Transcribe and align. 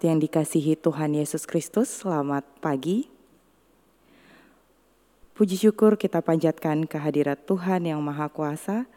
Jemaat 0.00 0.16
yang 0.16 0.24
dikasihi 0.24 0.80
Tuhan 0.80 1.12
Yesus 1.12 1.44
Kristus, 1.44 1.92
selamat 2.00 2.40
pagi. 2.64 3.04
Puji 5.36 5.60
syukur 5.60 6.00
kita 6.00 6.24
panjatkan 6.24 6.88
kehadirat 6.88 7.44
Tuhan 7.44 7.84
yang 7.84 8.00
Maha 8.00 8.32
Kuasa, 8.32 8.88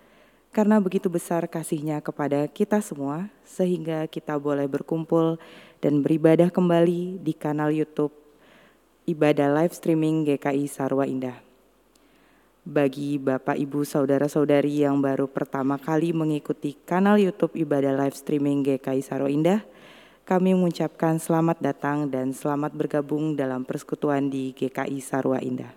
karena 0.56 0.80
begitu 0.80 1.12
besar 1.12 1.44
kasihnya 1.52 2.00
kepada 2.00 2.48
kita 2.48 2.80
semua, 2.80 3.28
sehingga 3.44 4.08
kita 4.08 4.40
boleh 4.40 4.64
berkumpul 4.64 5.44
dan 5.84 6.00
beribadah 6.00 6.48
kembali 6.48 7.20
di 7.20 7.36
kanal 7.36 7.68
YouTube 7.68 8.16
Ibadah 9.04 9.52
Live 9.60 9.76
Streaming 9.76 10.24
GKI 10.24 10.72
Sarwa 10.72 11.04
Indah. 11.04 11.36
Bagi 12.64 13.20
Bapak, 13.20 13.60
Ibu, 13.60 13.84
Saudara-saudari 13.84 14.88
yang 14.88 15.04
baru 15.04 15.28
pertama 15.28 15.76
kali 15.76 16.16
mengikuti 16.16 16.80
kanal 16.88 17.20
YouTube 17.20 17.60
Ibadah 17.60 17.92
Live 17.92 18.16
Streaming 18.16 18.64
GKI 18.64 19.04
Sarwa 19.04 19.28
Indah, 19.28 19.68
kami 20.24 20.56
mengucapkan 20.56 21.20
selamat 21.20 21.60
datang 21.60 22.08
dan 22.08 22.32
selamat 22.32 22.72
bergabung 22.72 23.36
dalam 23.36 23.68
persekutuan 23.68 24.32
di 24.32 24.56
GKI 24.56 25.04
Sarwa 25.04 25.36
Indah. 25.44 25.76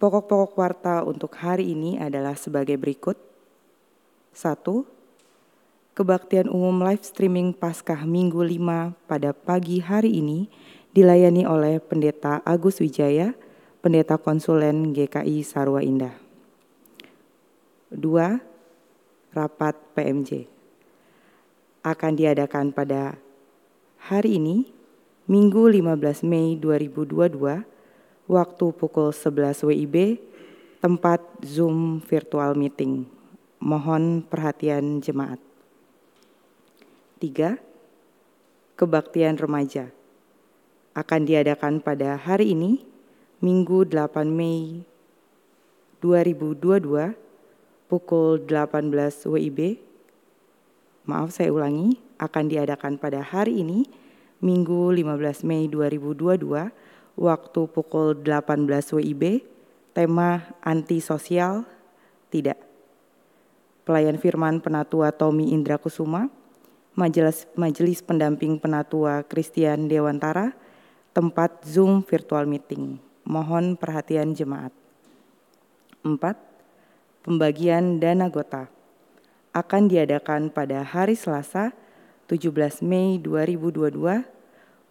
Pokok-pokok 0.00 0.56
warta 0.56 1.04
untuk 1.04 1.36
hari 1.36 1.76
ini 1.76 2.00
adalah 2.00 2.34
sebagai 2.40 2.74
berikut. 2.80 3.20
Satu, 4.32 4.88
kebaktian 5.92 6.48
umum 6.48 6.82
live 6.82 7.04
streaming 7.04 7.52
Paskah 7.52 8.00
Minggu 8.08 8.40
5 8.40 8.96
pada 9.04 9.36
pagi 9.36 9.78
hari 9.84 10.18
ini 10.18 10.48
dilayani 10.96 11.44
oleh 11.44 11.78
Pendeta 11.84 12.40
Agus 12.48 12.80
Wijaya, 12.80 13.36
Pendeta 13.84 14.16
Konsulen 14.16 14.96
GKI 14.96 15.44
Sarwa 15.44 15.84
Indah. 15.84 16.16
Dua, 17.92 18.40
rapat 19.36 19.76
PMJ 19.92 20.51
akan 21.82 22.14
diadakan 22.14 22.70
pada 22.70 23.18
hari 23.98 24.38
ini, 24.38 24.70
Minggu 25.26 25.66
15 25.66 26.22
Mei 26.22 26.54
2022, 26.54 27.66
waktu 28.30 28.66
pukul 28.74 29.10
11 29.10 29.66
WIB, 29.66 30.22
tempat 30.78 31.18
Zoom 31.42 31.98
virtual 32.02 32.54
meeting. 32.54 33.06
Mohon 33.62 34.22
perhatian 34.26 35.02
jemaat. 35.02 35.38
Tiga, 37.22 37.58
kebaktian 38.74 39.38
remaja 39.38 39.90
akan 40.94 41.20
diadakan 41.26 41.82
pada 41.82 42.14
hari 42.14 42.54
ini, 42.54 42.82
Minggu 43.42 43.86
8 43.90 44.26
Mei 44.30 44.86
2022, 45.98 47.14
pukul 47.90 48.42
18 48.46 49.26
WIB, 49.26 49.78
maaf 51.02 51.34
saya 51.34 51.50
ulangi, 51.50 51.98
akan 52.18 52.44
diadakan 52.46 52.94
pada 52.98 53.22
hari 53.22 53.66
ini, 53.66 53.86
Minggu 54.42 54.90
15 54.90 55.46
Mei 55.46 55.66
2022, 55.70 56.70
waktu 57.18 57.60
pukul 57.70 58.18
18 58.18 58.66
WIB, 58.98 59.42
tema 59.94 60.46
antisosial 60.62 61.66
tidak. 62.30 62.58
Pelayan 63.82 64.18
firman 64.18 64.62
Penatua 64.62 65.10
Tommy 65.10 65.50
Indra 65.50 65.78
Kusuma, 65.78 66.30
Majelis, 66.94 67.50
Majelis 67.58 68.02
Pendamping 68.02 68.62
Penatua 68.62 69.26
Christian 69.26 69.90
Dewantara, 69.90 70.54
tempat 71.10 71.66
Zoom 71.66 72.06
virtual 72.06 72.46
meeting. 72.46 72.98
Mohon 73.26 73.78
perhatian 73.78 74.34
jemaat. 74.34 74.74
4. 76.02 76.18
Pembagian 77.22 78.02
dana 78.02 78.26
gota 78.26 78.66
akan 79.52 79.84
diadakan 79.84 80.48
pada 80.48 80.80
hari 80.80 81.12
Selasa 81.12 81.76
17 82.28 82.80
Mei 82.80 83.20
2022 83.20 84.00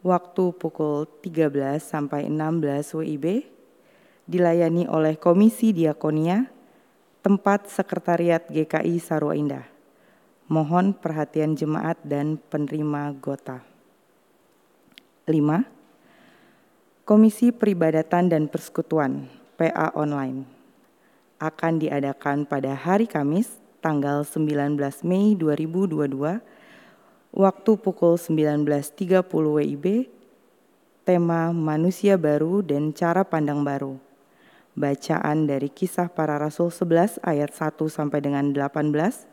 waktu 0.06 0.44
pukul 0.58 1.10
13 1.26 1.82
sampai 1.82 2.30
16 2.30 2.94
WIB 2.94 3.50
dilayani 4.30 4.86
oleh 4.86 5.18
Komisi 5.18 5.74
Diakonia 5.74 6.46
tempat 7.26 7.70
Sekretariat 7.70 8.46
GKI 8.50 9.02
Sarwa 9.02 9.34
Indah. 9.34 9.66
Mohon 10.46 10.94
perhatian 10.94 11.58
jemaat 11.58 11.98
dan 12.06 12.38
penerima 12.38 13.18
gota. 13.18 13.66
5. 15.26 15.38
Komisi 17.02 17.50
Peribadatan 17.50 18.30
dan 18.30 18.46
Persekutuan 18.46 19.26
PA 19.58 19.90
Online 19.98 20.46
akan 21.42 21.82
diadakan 21.82 22.46
pada 22.46 22.78
hari 22.78 23.10
Kamis 23.10 23.61
tanggal 23.82 24.22
19 24.22 24.78
Mei 25.02 25.34
2022 25.34 26.40
waktu 27.34 27.72
pukul 27.82 28.16
19.30 28.16 29.26
WIB 29.26 29.86
tema 31.02 31.50
manusia 31.50 32.14
baru 32.16 32.62
dan 32.62 32.94
cara 32.94 33.26
pandang 33.26 33.66
baru. 33.66 33.98
Bacaan 34.78 35.50
dari 35.50 35.68
kisah 35.68 36.08
para 36.08 36.38
rasul 36.40 36.72
11 36.72 37.20
ayat 37.26 37.52
1 37.52 37.76
sampai 37.90 38.22
dengan 38.22 38.54
18. 38.54 39.28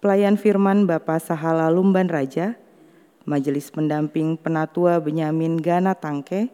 Pelayan 0.00 0.40
firman 0.40 0.88
Bapak 0.88 1.22
Sahala 1.22 1.70
Lumban 1.70 2.08
Raja, 2.08 2.56
Majelis 3.28 3.70
Pendamping 3.70 4.40
Penatua 4.40 4.98
Benyamin 4.98 5.60
Gana 5.60 5.94
Tangke, 5.94 6.50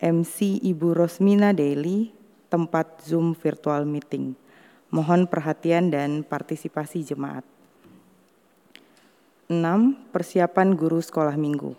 MC 0.00 0.58
Ibu 0.64 0.96
Rosmina 0.96 1.52
Daily, 1.52 2.10
tempat 2.50 3.04
Zoom 3.04 3.36
virtual 3.36 3.84
meeting. 3.84 4.45
Mohon 4.96 5.28
perhatian 5.28 5.92
dan 5.92 6.24
partisipasi 6.24 7.04
jemaat. 7.04 7.44
6. 9.52 9.60
Persiapan 10.08 10.72
guru 10.72 11.04
sekolah 11.04 11.36
minggu 11.36 11.76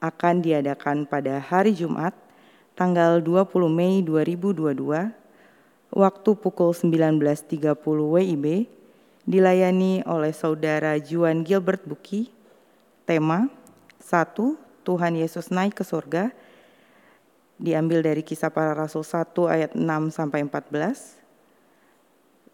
akan 0.00 0.40
diadakan 0.40 1.04
pada 1.04 1.36
hari 1.36 1.76
Jumat 1.76 2.16
tanggal 2.72 3.20
20 3.20 3.68
Mei 3.68 4.00
2022 4.00 5.12
waktu 5.92 6.30
pukul 6.32 6.72
19.30 6.72 7.76
WIB 7.84 8.72
dilayani 9.28 10.00
oleh 10.08 10.32
Saudara 10.32 10.96
Juan 10.96 11.44
Gilbert 11.44 11.84
Buki. 11.84 12.32
Tema 13.04 13.52
1. 14.00 14.32
Tuhan 14.80 15.12
Yesus 15.20 15.52
naik 15.52 15.76
ke 15.76 15.84
surga 15.84 16.32
diambil 17.60 18.00
dari 18.00 18.24
kisah 18.24 18.48
para 18.48 18.72
rasul 18.72 19.04
1 19.04 19.28
ayat 19.44 19.76
6 19.76 19.84
sampai 20.08 20.40
14. 20.40 21.23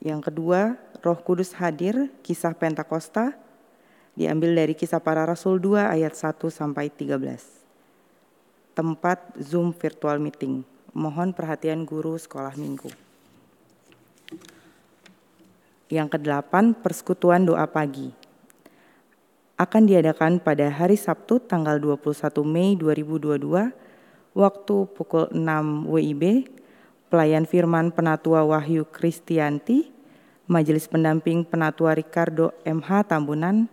Yang 0.00 0.33
kedua, 0.33 0.80
Roh 1.04 1.21
Kudus 1.21 1.52
hadir, 1.61 2.09
kisah 2.25 2.57
Pentakosta, 2.57 3.37
diambil 4.16 4.57
dari 4.57 4.73
kisah 4.73 5.00
para 5.00 5.28
rasul 5.28 5.61
2 5.61 5.92
ayat 5.92 6.16
1 6.16 6.40
sampai 6.49 6.88
13. 6.88 7.21
Tempat 8.73 9.37
Zoom 9.37 9.76
virtual 9.76 10.16
meeting. 10.16 10.64
Mohon 10.97 11.37
perhatian 11.37 11.85
guru 11.85 12.16
sekolah 12.16 12.57
minggu. 12.57 12.88
Yang 15.92 16.16
kedelapan, 16.16 16.73
persekutuan 16.73 17.45
doa 17.45 17.69
pagi. 17.69 18.16
Akan 19.61 19.85
diadakan 19.85 20.40
pada 20.40 20.73
hari 20.73 20.97
Sabtu 20.97 21.45
tanggal 21.45 21.76
21 21.76 22.40
Mei 22.49 22.73
2022 22.80 23.69
waktu 24.33 24.76
pukul 24.97 25.28
6 25.28 25.85
WIB 25.85 26.49
pelayan 27.11 27.45
firman 27.45 27.90
Penatua 27.90 28.47
Wahyu 28.47 28.87
Kristianti, 28.87 29.90
Majelis 30.47 30.87
Pendamping 30.87 31.43
Penatua 31.43 31.99
Ricardo 31.99 32.55
MH 32.62 33.11
Tambunan, 33.11 33.67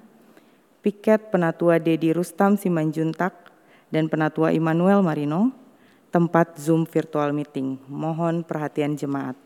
Piket 0.81 1.29
Penatua 1.29 1.77
Dedi 1.77 2.11
Rustam 2.11 2.57
Simanjuntak, 2.57 3.53
dan 3.93 4.09
Penatua 4.11 4.51
Immanuel 4.51 5.05
Marino, 5.05 5.53
tempat 6.09 6.57
Zoom 6.57 6.83
virtual 6.89 7.31
meeting. 7.31 7.77
Mohon 7.87 8.41
perhatian 8.41 8.97
jemaat. 8.97 9.37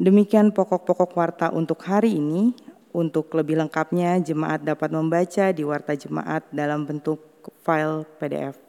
Demikian 0.00 0.50
pokok-pokok 0.50 1.10
warta 1.14 1.46
untuk 1.54 1.84
hari 1.86 2.18
ini. 2.18 2.56
Untuk 2.94 3.34
lebih 3.34 3.58
lengkapnya, 3.58 4.22
jemaat 4.22 4.62
dapat 4.62 4.94
membaca 4.94 5.50
di 5.50 5.66
warta 5.66 5.98
jemaat 5.98 6.46
dalam 6.54 6.86
bentuk 6.86 7.18
file 7.66 8.06
PDF. 8.22 8.63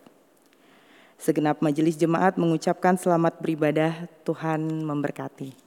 Segenap 1.15 1.63
majelis 1.63 1.95
jemaat 1.95 2.35
mengucapkan 2.35 2.99
selamat 2.99 3.39
beribadah, 3.39 4.07
Tuhan 4.27 4.83
memberkati. 4.83 5.64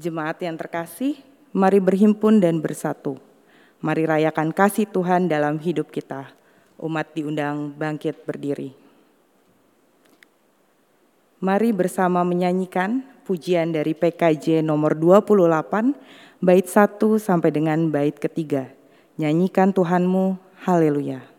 Jemaat 0.00 0.40
yang 0.40 0.56
terkasih, 0.56 1.20
mari 1.52 1.76
berhimpun 1.76 2.40
dan 2.40 2.64
bersatu. 2.64 3.20
Mari 3.84 4.08
rayakan 4.08 4.48
kasih 4.48 4.88
Tuhan 4.88 5.28
dalam 5.28 5.60
hidup 5.60 5.92
kita. 5.92 6.32
Umat 6.80 7.12
diundang 7.12 7.76
bangkit 7.76 8.24
berdiri. 8.24 8.72
Mari 11.44 11.76
bersama 11.76 12.24
menyanyikan 12.24 13.04
pujian 13.28 13.76
dari 13.76 13.92
PKJ 13.92 14.64
nomor 14.64 14.96
28, 14.96 15.92
bait 16.40 16.64
1 16.64 17.20
sampai 17.20 17.52
dengan 17.52 17.92
bait 17.92 18.16
ketiga. 18.16 18.72
Nyanyikan 19.20 19.68
Tuhanmu, 19.76 20.40
haleluya. 20.64 21.29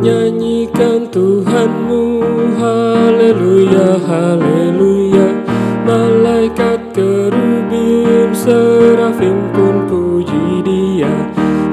Nyanyikan 0.00 1.12
Tuhanmu 1.12 2.24
Haleluya, 2.56 4.00
haleluya. 4.00 5.28
Malaikat 5.84 6.96
kerubim 6.96 8.32
serafim 8.32 9.52
pun 9.52 9.84
puji 9.84 10.64
dia. 10.64 11.12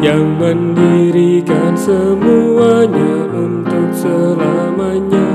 Yang 0.04 0.28
mendirikan 0.44 1.72
semuanya 1.80 3.32
untuk 3.32 3.96
selamanya. 3.96 5.28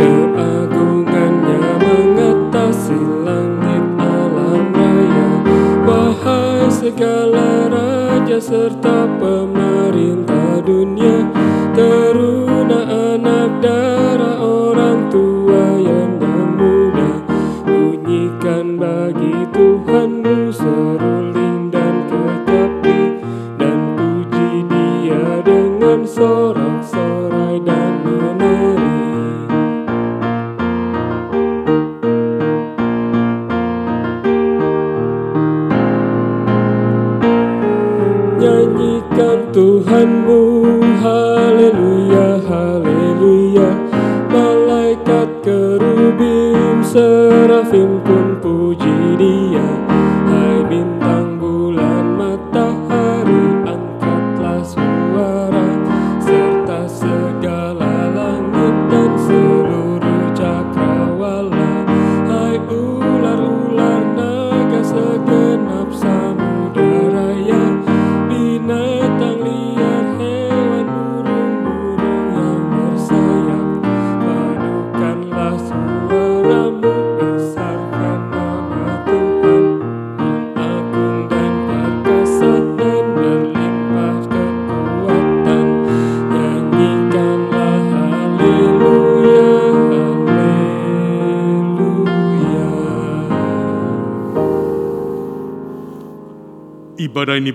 Keagungannya 0.00 1.60
mengatasi 1.76 3.00
langit 3.20 3.84
alam 4.00 4.64
raya. 4.72 5.30
Wahai 5.84 6.72
segala 6.72 7.68
raja 7.68 8.40
serta 8.40 9.04
pemerintah 9.20 10.64
dunia 10.64 11.29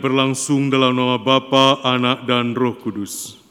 berlangsung 0.05 0.69
dalam 0.69 0.93
nama 0.93 1.17
Bapa, 1.17 1.81
Anak, 1.81 2.29
dan 2.29 2.53
Roh 2.53 2.77
Kudus. 2.77 3.41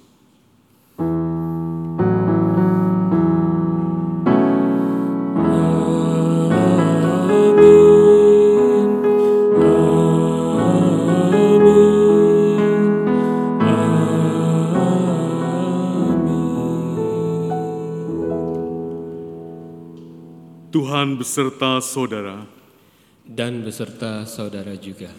Tuhan 20.71 21.19
beserta 21.19 21.83
saudara, 21.83 22.47
dan 23.27 23.67
beserta 23.67 24.23
saudara 24.23 24.79
juga. 24.79 25.11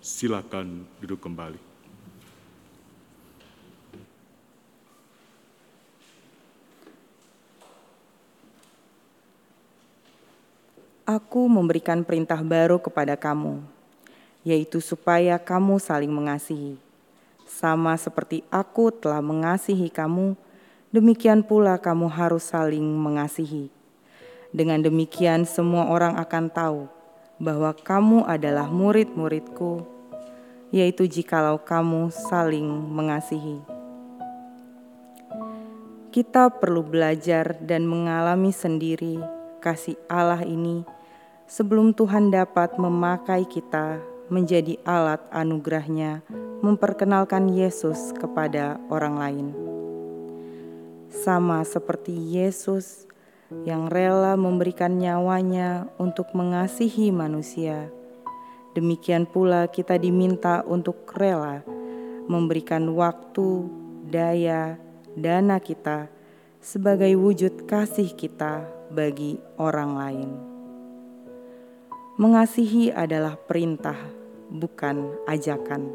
Silakan 0.00 0.88
duduk 1.04 1.20
kembali. 1.20 1.60
Aku 11.04 11.50
memberikan 11.50 12.00
perintah 12.06 12.40
baru 12.40 12.80
kepada 12.80 13.18
kamu, 13.18 13.60
yaitu 14.46 14.80
supaya 14.80 15.36
kamu 15.36 15.76
saling 15.82 16.08
mengasihi. 16.08 16.78
Sama 17.50 17.98
seperti 17.98 18.46
aku 18.46 18.94
telah 18.94 19.18
mengasihi 19.18 19.90
kamu, 19.90 20.38
demikian 20.94 21.42
pula 21.42 21.76
kamu 21.82 22.06
harus 22.06 22.46
saling 22.48 22.86
mengasihi. 22.86 23.68
Dengan 24.54 24.78
demikian, 24.80 25.42
semua 25.50 25.90
orang 25.90 26.14
akan 26.14 26.46
tahu 26.46 26.80
bahwa 27.42 27.74
kamu 27.74 28.28
adalah 28.30 28.70
murid-muridku, 28.70 29.82
yaitu 30.70 31.06
jikalau 31.06 31.58
kamu 31.62 32.10
saling 32.10 32.66
mengasihi. 32.66 33.58
Kita 36.10 36.50
perlu 36.50 36.82
belajar 36.82 37.54
dan 37.62 37.86
mengalami 37.86 38.50
sendiri 38.50 39.22
kasih 39.62 39.94
Allah 40.10 40.42
ini 40.42 40.82
sebelum 41.46 41.94
Tuhan 41.94 42.34
dapat 42.34 42.78
memakai 42.78 43.46
kita 43.46 44.02
menjadi 44.30 44.78
alat 44.86 45.22
anugerahnya 45.34 46.22
memperkenalkan 46.62 47.50
Yesus 47.50 48.14
kepada 48.14 48.78
orang 48.86 49.14
lain. 49.18 49.46
Sama 51.10 51.66
seperti 51.66 52.14
Yesus 52.14 53.10
yang 53.66 53.90
rela 53.90 54.38
memberikan 54.38 54.94
nyawanya 54.94 55.90
untuk 55.98 56.30
mengasihi 56.38 57.10
manusia, 57.10 57.90
demikian 58.76 59.26
pula 59.26 59.66
kita 59.66 59.98
diminta 59.98 60.62
untuk 60.66 61.08
rela 61.16 61.62
memberikan 62.30 62.86
waktu, 62.94 63.66
daya, 64.06 64.78
dana 65.18 65.58
kita 65.58 66.06
sebagai 66.62 67.10
wujud 67.18 67.66
kasih 67.66 68.14
kita 68.14 68.68
bagi 68.92 69.42
orang 69.58 69.92
lain. 69.98 70.30
Mengasihi 72.20 72.92
adalah 72.92 73.34
perintah, 73.34 73.96
bukan 74.52 75.16
ajakan. 75.24 75.88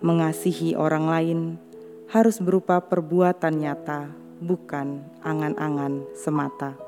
Mengasihi 0.00 0.72
orang 0.78 1.06
lain 1.06 1.40
harus 2.08 2.40
berupa 2.40 2.80
perbuatan 2.80 3.54
nyata, 3.60 4.08
bukan 4.40 5.04
angan-angan 5.20 6.08
semata. 6.16 6.87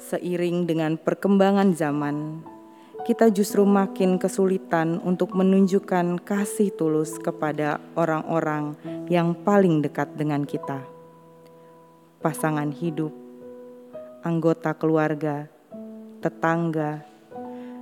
Seiring 0.00 0.64
dengan 0.64 0.96
perkembangan 0.96 1.76
zaman, 1.76 2.40
kita 3.04 3.28
justru 3.28 3.68
makin 3.68 4.16
kesulitan 4.16 4.96
untuk 5.04 5.36
menunjukkan 5.36 6.24
kasih 6.24 6.72
tulus 6.72 7.20
kepada 7.20 7.76
orang-orang 8.00 8.80
yang 9.12 9.36
paling 9.36 9.84
dekat 9.84 10.08
dengan 10.16 10.48
kita. 10.48 10.80
Pasangan 12.24 12.72
hidup, 12.72 13.12
anggota 14.24 14.72
keluarga, 14.72 15.52
tetangga, 16.24 17.04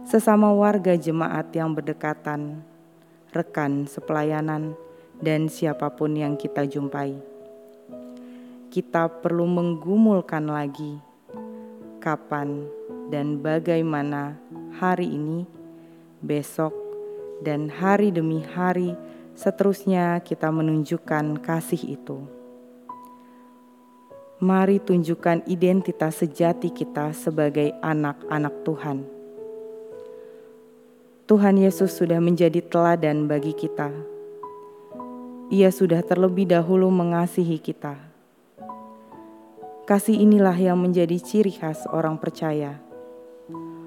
sesama 0.03 0.51
warga 0.51 0.99
jemaat 0.99 1.55
yang 1.55 1.71
berdekatan, 1.71 2.67
rekan 3.31 3.87
sepelayanan, 3.87 4.75
dan 5.23 5.47
siapa 5.47 5.87
pun 5.95 6.19
yang 6.19 6.35
kita 6.35 6.67
jumpai. 6.67 7.15
Kita 8.75 9.07
perlu 9.07 9.47
menggumulkan 9.47 10.51
lagi 10.51 11.08
kapan 12.01 12.65
dan 13.13 13.43
bagaimana 13.43 14.39
hari 14.79 15.11
ini, 15.11 15.45
besok, 16.25 16.73
dan 17.43 17.71
hari 17.71 18.11
demi 18.11 18.43
hari 18.43 18.95
seterusnya 19.39 20.19
kita 20.23 20.51
menunjukkan 20.51 21.39
kasih 21.43 21.99
itu. 21.99 22.19
Mari 24.39 24.79
tunjukkan 24.79 25.51
identitas 25.51 26.23
sejati 26.23 26.71
kita 26.71 27.11
sebagai 27.11 27.75
anak-anak 27.83 28.55
Tuhan. 28.63 28.99
Tuhan 31.29 31.61
Yesus 31.61 31.93
sudah 31.93 32.23
menjadi 32.23 32.65
teladan 32.65 33.29
bagi 33.29 33.53
kita. 33.53 33.91
Ia 35.53 35.69
sudah 35.69 36.01
terlebih 36.01 36.49
dahulu 36.49 36.89
mengasihi 36.89 37.61
kita. 37.61 38.08
Kasih 39.89 40.21
inilah 40.21 40.53
yang 40.53 40.77
menjadi 40.77 41.17
ciri 41.17 41.49
khas 41.49 41.89
orang 41.89 42.21
percaya, 42.21 42.77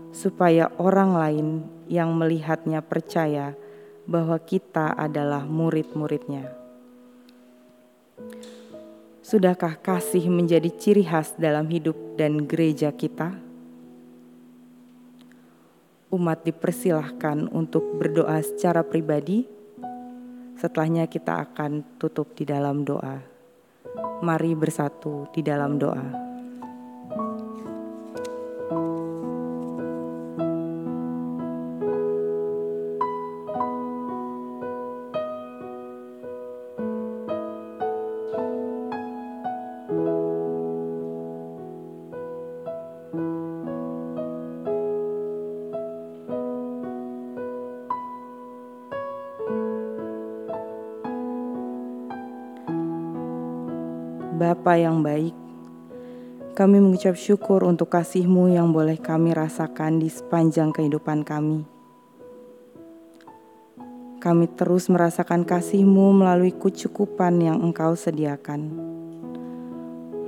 supaya 0.10 0.74
orang 0.82 1.14
lain 1.14 1.48
yang 1.86 2.18
melihatnya 2.18 2.82
percaya 2.82 3.54
bahwa 4.10 4.34
kita 4.42 4.98
adalah 4.98 5.46
murid-muridnya. 5.46 6.50
Sudahkah 9.22 9.78
kasih 9.78 10.26
menjadi 10.26 10.74
ciri 10.74 11.06
khas 11.06 11.38
dalam 11.38 11.70
hidup 11.70 12.18
dan 12.18 12.50
gereja 12.50 12.90
kita? 12.90 13.38
Umat 16.10 16.42
dipersilahkan 16.42 17.46
untuk 17.54 18.02
berdoa 18.02 18.42
secara 18.42 18.82
pribadi. 18.82 19.46
Setelahnya 20.58 21.06
kita 21.06 21.46
akan 21.46 21.86
tutup 22.02 22.34
di 22.34 22.50
dalam 22.50 22.82
doa. 22.82 23.31
Mari 24.22 24.54
bersatu 24.54 25.28
di 25.34 25.42
dalam 25.42 25.76
doa. 25.82 26.31
Bapa 54.72 54.88
yang 54.88 55.04
baik, 55.04 55.36
kami 56.56 56.80
mengucap 56.80 57.20
syukur 57.20 57.68
untuk 57.68 57.92
kasih-Mu 57.92 58.56
yang 58.56 58.72
boleh 58.72 58.96
kami 58.96 59.36
rasakan 59.36 60.00
di 60.00 60.08
sepanjang 60.08 60.72
kehidupan 60.72 61.28
kami. 61.28 61.68
Kami 64.24 64.46
terus 64.56 64.88
merasakan 64.88 65.44
kasih-Mu 65.44 66.16
melalui 66.16 66.56
kecukupan 66.56 67.44
yang 67.44 67.60
Engkau 67.60 68.00
sediakan. 68.00 68.72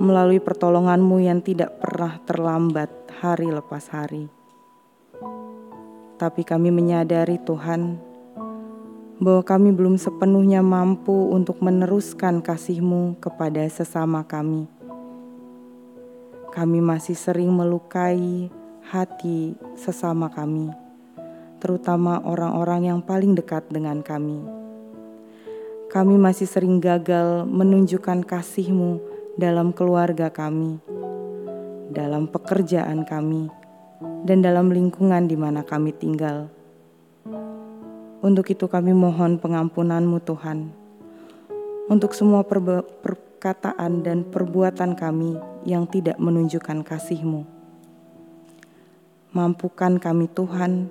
Melalui 0.03 0.43
pertolongan-Mu 0.43 1.23
yang 1.23 1.39
tidak 1.39 1.79
pernah 1.79 2.19
terlambat 2.27 2.91
hari 3.23 3.47
lepas 3.47 3.95
hari. 3.95 4.27
Tapi 6.19 6.43
kami 6.43 6.67
menyadari 6.67 7.39
Tuhan, 7.47 7.95
bahwa 9.23 9.39
kami 9.39 9.71
belum 9.71 9.95
sepenuhnya 9.95 10.59
mampu 10.59 11.31
untuk 11.31 11.63
meneruskan 11.63 12.43
kasih-Mu 12.43 13.23
kepada 13.23 13.63
sesama 13.71 14.27
kami. 14.27 14.67
Kami 16.51 16.83
masih 16.83 17.15
sering 17.15 17.49
melukai 17.49 18.51
hati 18.83 19.55
sesama 19.79 20.27
kami, 20.27 20.69
terutama 21.63 22.19
orang-orang 22.19 22.91
yang 22.91 22.99
paling 22.99 23.31
dekat 23.31 23.63
dengan 23.71 24.03
kami. 24.03 24.43
Kami 25.87 26.19
masih 26.19 26.45
sering 26.45 26.83
gagal 26.83 27.47
menunjukkan 27.47 28.27
kasih-Mu 28.27 28.99
dalam 29.39 29.71
keluarga 29.71 30.27
kami, 30.29 30.83
dalam 31.95 32.27
pekerjaan 32.27 33.07
kami, 33.07 33.47
dan 34.27 34.43
dalam 34.43 34.67
lingkungan 34.67 35.31
di 35.31 35.39
mana 35.39 35.63
kami 35.63 35.95
tinggal. 35.95 36.51
Untuk 38.23 38.47
itu 38.55 38.71
kami 38.71 38.95
mohon 38.95 39.35
pengampunanmu 39.35 40.23
Tuhan. 40.23 40.71
Untuk 41.91 42.15
semua 42.15 42.47
perkataan 42.47 43.99
dan 43.99 44.23
perbuatan 44.23 44.95
kami 44.95 45.35
yang 45.67 45.83
tidak 45.91 46.15
menunjukkan 46.15 46.87
kasihmu. 46.87 47.43
Mampukan 49.35 49.99
kami 49.99 50.31
Tuhan 50.31 50.87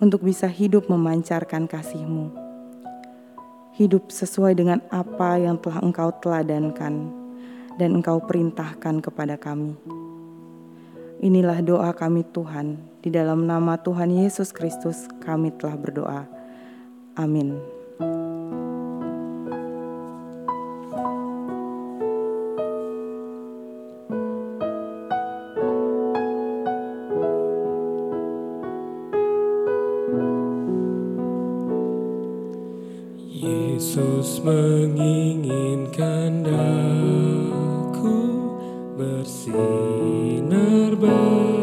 untuk 0.00 0.24
bisa 0.24 0.48
hidup 0.48 0.88
memancarkan 0.88 1.68
kasih-Mu. 1.68 2.32
Hidup 3.76 4.08
sesuai 4.08 4.56
dengan 4.56 4.80
apa 4.88 5.36
yang 5.36 5.60
telah 5.60 5.84
Engkau 5.84 6.08
teladankan 6.24 7.12
dan 7.76 8.00
Engkau 8.00 8.16
perintahkan 8.24 9.04
kepada 9.04 9.36
kami. 9.36 9.76
Inilah 11.20 11.60
doa 11.60 11.92
kami 11.92 12.24
Tuhan, 12.32 12.80
di 13.00 13.08
dalam 13.08 13.48
nama 13.48 13.80
Tuhan 13.80 14.12
Yesus 14.12 14.52
Kristus 14.52 15.08
kami 15.24 15.56
telah 15.56 15.76
berdoa. 15.80 16.28
Amin. 17.16 17.56
Yesus 33.40 34.44
menginginkan 34.44 36.44
daku 36.44 38.20
bersinar 39.00 40.92
baginya 41.00 41.59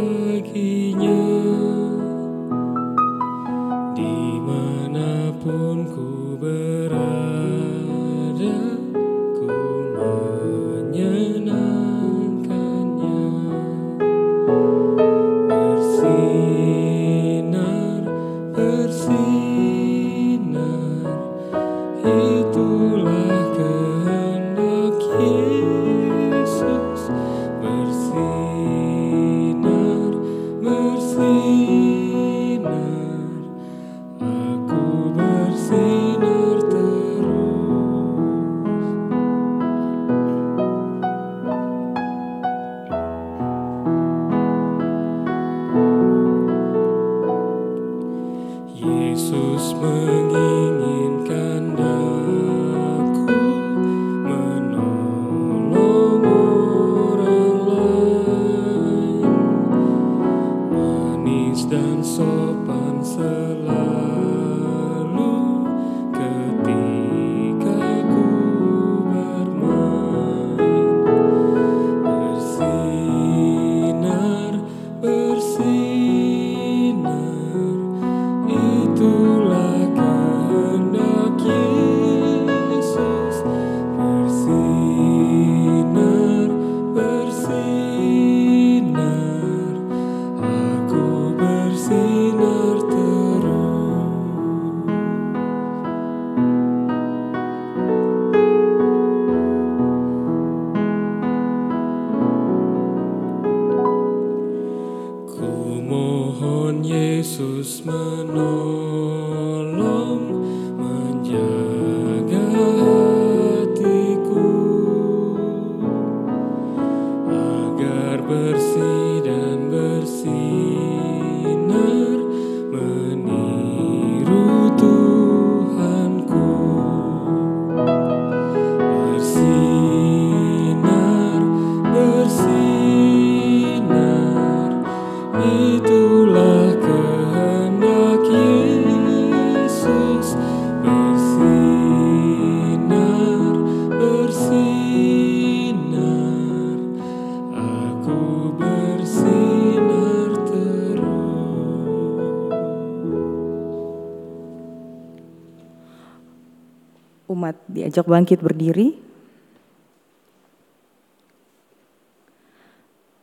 Umat 157.48 157.64
diajak 157.72 158.04
bangkit 158.12 158.44
berdiri. 158.44 158.92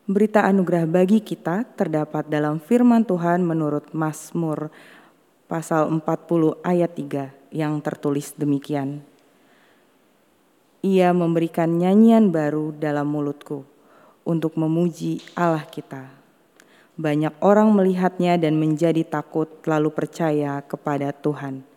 Berita 0.09 0.49
anugerah 0.49 0.89
bagi 0.89 1.21
kita 1.21 1.69
terdapat 1.77 2.25
dalam 2.33 2.57
firman 2.57 3.05
Tuhan 3.05 3.45
menurut 3.45 3.93
Mazmur 3.93 4.73
pasal 5.45 5.93
40 5.93 6.57
ayat 6.65 6.97
3 6.97 7.53
yang 7.53 7.77
tertulis 7.85 8.33
demikian. 8.33 9.05
Ia 10.81 11.13
memberikan 11.13 11.77
nyanyian 11.77 12.33
baru 12.33 12.73
dalam 12.73 13.13
mulutku 13.13 13.61
untuk 14.25 14.57
memuji 14.57 15.21
Allah 15.37 15.69
kita. 15.69 16.09
Banyak 16.97 17.45
orang 17.45 17.77
melihatnya 17.77 18.41
dan 18.41 18.57
menjadi 18.57 19.05
takut 19.05 19.61
lalu 19.69 19.93
percaya 19.93 20.65
kepada 20.65 21.13
Tuhan. 21.13 21.74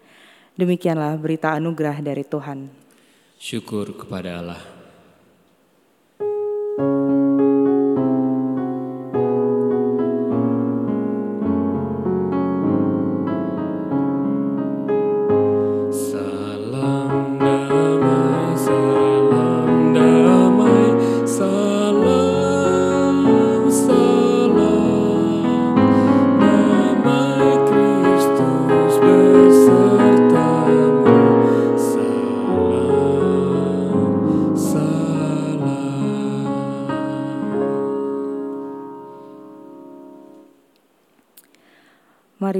Demikianlah 0.57 1.13
berita 1.21 1.53
anugerah 1.53 2.01
dari 2.01 2.25
Tuhan. 2.25 2.65
Syukur 3.37 3.93
kepada 3.93 4.41
Allah. 4.41 4.76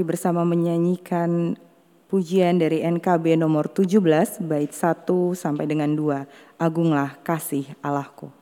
Bersama 0.08 0.40
menyanyikan 0.48 1.60
pujian 2.08 2.56
dari 2.56 2.80
NKB 2.80 3.36
nomor 3.36 3.68
17 3.68 4.40
bait 4.48 4.72
1 4.72 5.04
sampai 5.36 5.68
dengan 5.68 5.92
2. 5.92 6.56
Agunglah 6.56 7.20
kasih 7.20 7.68
Allahku. 7.84 8.37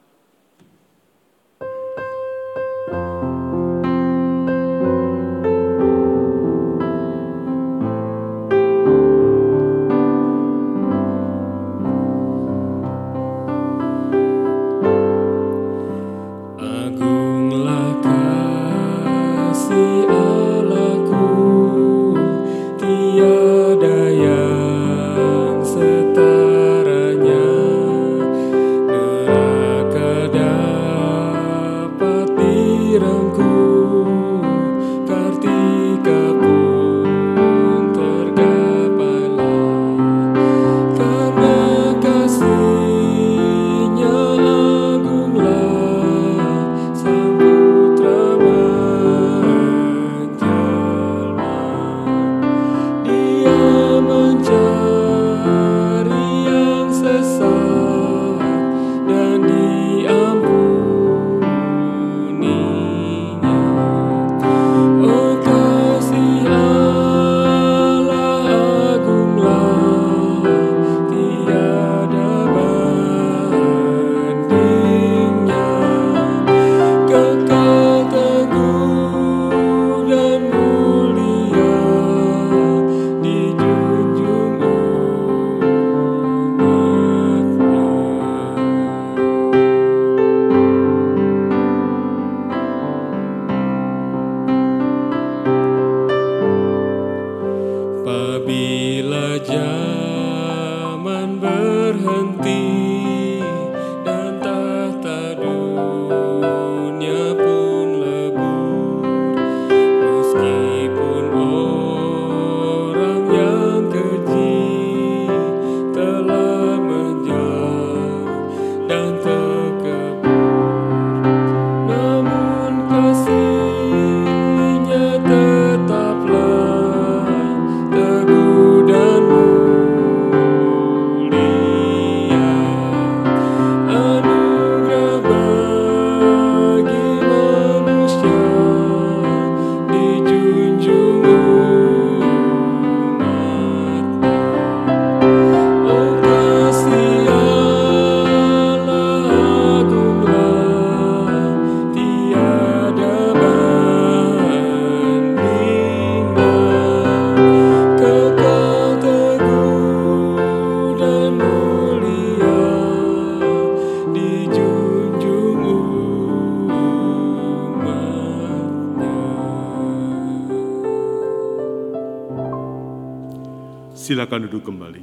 Silakan 174.26 174.50
duduk 174.50 174.66
kembali. 174.66 175.02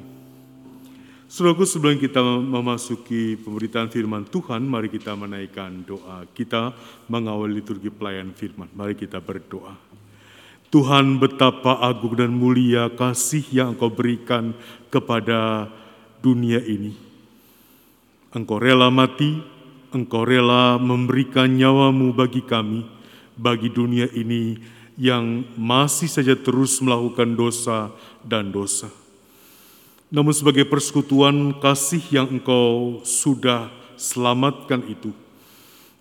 Saudaraku 1.31 1.63
sebelum 1.63 1.95
kita 1.95 2.19
memasuki 2.43 3.39
pemberitaan 3.39 3.88
firman 3.88 4.27
Tuhan, 4.27 4.67
mari 4.67 4.91
kita 4.91 5.15
menaikkan 5.15 5.79
doa 5.88 6.27
kita 6.36 6.75
mengawal 7.07 7.47
liturgi 7.47 7.88
pelayan 7.88 8.36
firman. 8.36 8.67
Mari 8.75 8.99
kita 8.99 9.23
berdoa. 9.23 9.79
Tuhan 10.67 11.23
betapa 11.23 11.79
agung 11.88 12.19
dan 12.19 12.36
mulia 12.36 12.91
kasih 12.91 13.47
yang 13.47 13.79
Engkau 13.79 13.95
berikan 13.95 14.51
kepada 14.91 15.71
dunia 16.19 16.59
ini. 16.59 16.91
Engkau 18.36 18.59
rela 18.59 18.91
mati, 18.91 19.39
Engkau 19.95 20.27
rela 20.27 20.75
memberikan 20.83 21.47
nyawamu 21.47 22.12
bagi 22.12 22.43
kami, 22.43 22.83
bagi 23.39 23.71
dunia 23.71 24.12
ini 24.12 24.59
yang 24.99 25.47
masih 25.55 26.12
saja 26.12 26.36
terus 26.36 26.83
melakukan 26.83 27.39
dosa 27.39 27.88
dan 28.19 28.51
dosa. 28.51 29.02
Namun 30.13 30.30
sebagai 30.30 30.62
persekutuan 30.69 31.58
kasih 31.58 32.06
yang 32.13 32.30
engkau 32.30 33.02
sudah 33.02 33.73
selamatkan 33.97 34.86
itu, 34.86 35.10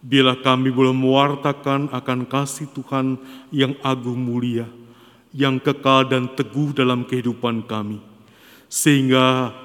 bila 0.05 0.37
kami 0.37 0.69
boleh 0.69 0.93
mewartakan 0.93 1.89
akan 1.89 2.29
kasih 2.29 2.69
Tuhan 2.77 3.17
yang 3.49 3.73
agung 3.81 4.21
mulia, 4.21 4.69
yang 5.33 5.57
kekal 5.57 6.05
dan 6.05 6.29
teguh 6.29 6.77
dalam 6.77 7.09
kehidupan 7.09 7.65
kami, 7.65 8.05
sehingga 8.69 9.57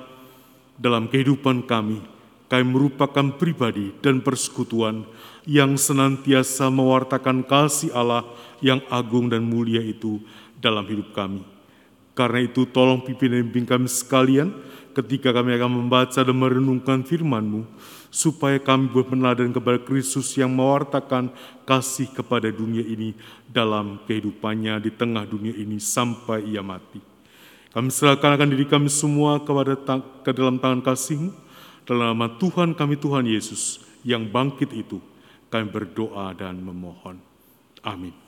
dalam 0.80 1.12
kehidupan 1.12 1.68
kami, 1.68 2.00
kami 2.48 2.64
merupakan 2.64 3.28
pribadi 3.36 3.92
dan 4.00 4.24
persekutuan 4.24 5.04
yang 5.44 5.76
senantiasa 5.76 6.72
mewartakan 6.72 7.44
kasih 7.44 7.92
Allah 7.92 8.24
yang 8.64 8.80
agung 8.88 9.28
dan 9.28 9.44
mulia 9.44 9.84
itu 9.84 10.24
dalam 10.56 10.88
hidup 10.88 11.12
kami. 11.12 11.57
Karena 12.18 12.42
itu 12.42 12.66
tolong 12.66 13.06
pimpin 13.06 13.30
dan 13.30 13.46
bimbing 13.46 13.70
kami 13.70 13.86
sekalian 13.86 14.50
ketika 14.98 15.30
kami 15.30 15.54
akan 15.54 15.86
membaca 15.86 16.18
dan 16.18 16.34
merenungkan 16.34 17.06
firman-Mu, 17.06 17.70
supaya 18.10 18.58
kami 18.58 18.90
boleh 18.90 19.14
meneladani 19.14 19.54
kepada 19.54 19.78
Kristus 19.86 20.34
yang 20.34 20.50
mewartakan 20.58 21.30
kasih 21.70 22.10
kepada 22.10 22.50
dunia 22.50 22.82
ini 22.82 23.14
dalam 23.46 24.02
kehidupannya 24.10 24.82
di 24.82 24.90
tengah 24.90 25.30
dunia 25.30 25.54
ini 25.54 25.78
sampai 25.78 26.50
ia 26.50 26.66
mati. 26.66 26.98
Kami 27.70 27.94
serahkan 27.94 28.34
akan 28.34 28.50
diri 28.50 28.66
kami 28.66 28.90
semua 28.90 29.38
kepada 29.38 29.78
ke 30.26 30.34
dalam 30.34 30.58
tangan 30.58 30.82
kasih-Mu, 30.82 31.30
dalam 31.86 32.18
nama 32.18 32.34
Tuhan 32.42 32.74
kami 32.74 32.98
Tuhan 32.98 33.30
Yesus 33.30 33.86
yang 34.02 34.26
bangkit 34.26 34.74
itu, 34.74 34.98
kami 35.54 35.70
berdoa 35.70 36.34
dan 36.34 36.58
memohon. 36.58 37.22
Amin. 37.86 38.27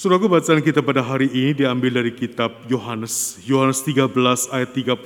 Saudara 0.00 0.32
bacaan 0.32 0.64
kita 0.64 0.80
pada 0.80 1.04
hari 1.04 1.28
ini 1.28 1.52
diambil 1.52 2.00
dari 2.00 2.08
kitab 2.16 2.64
Yohanes, 2.72 3.36
Yohanes 3.44 3.84
13 3.84 4.48
ayat 4.48 4.72
31 4.72 4.96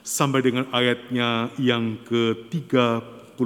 sampai 0.00 0.40
dengan 0.40 0.64
ayatnya 0.72 1.52
yang 1.60 2.00
ke-35. 2.08 3.44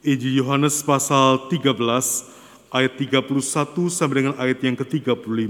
Injil 0.00 0.34
Yohanes 0.40 0.80
pasal 0.80 1.44
13 1.52 1.76
ayat 2.72 2.92
31 2.96 3.92
sampai 3.92 4.16
dengan 4.16 4.34
ayat 4.40 4.64
yang 4.64 4.80
ke-35 4.80 5.44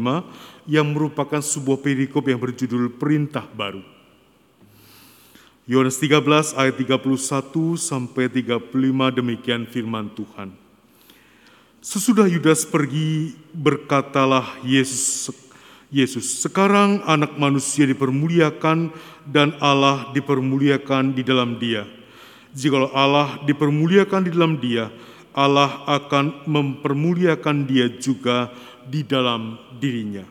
yang 0.66 0.87
merupakan 0.90 1.38
sebuah 1.38 1.78
perikop 1.78 2.26
yang 2.26 2.42
berjudul 2.42 2.98
Perintah 2.98 3.46
Baru. 3.46 3.87
Yohanes 5.70 6.02
13 6.02 6.18
ayat 6.59 6.74
31 6.82 6.98
sampai 7.78 8.26
35 8.26 8.74
demikian 9.22 9.70
firman 9.70 10.11
Tuhan. 10.18 10.65
Sesudah 11.87 12.27
Yudas 12.27 12.66
pergi, 12.66 13.38
berkatalah 13.55 14.59
Yesus, 14.66 15.31
Yesus, 15.87 16.42
sekarang 16.42 16.99
anak 17.07 17.38
manusia 17.38 17.87
dipermuliakan 17.87 18.90
dan 19.22 19.55
Allah 19.62 20.11
dipermuliakan 20.11 21.14
di 21.14 21.22
dalam 21.22 21.62
dia. 21.62 21.87
Jikalau 22.51 22.90
Allah 22.90 23.38
dipermuliakan 23.46 24.18
di 24.27 24.31
dalam 24.35 24.59
dia, 24.59 24.90
Allah 25.31 25.87
akan 25.87 26.42
mempermuliakan 26.51 27.70
dia 27.70 27.87
juga 27.87 28.51
di 28.82 29.07
dalam 29.07 29.55
dirinya. 29.78 30.26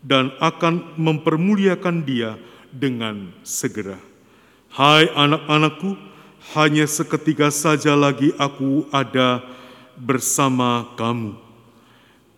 Dan 0.00 0.32
akan 0.40 0.96
mempermuliakan 0.96 2.00
dia 2.00 2.40
dengan 2.72 3.28
segera. 3.44 4.00
Hai 4.72 5.04
anak-anakku, 5.12 6.00
hanya 6.56 6.88
seketika 6.88 7.52
saja 7.52 7.92
lagi 7.92 8.32
aku 8.40 8.88
ada 8.88 9.57
bersama 9.98 10.94
kamu. 10.94 11.34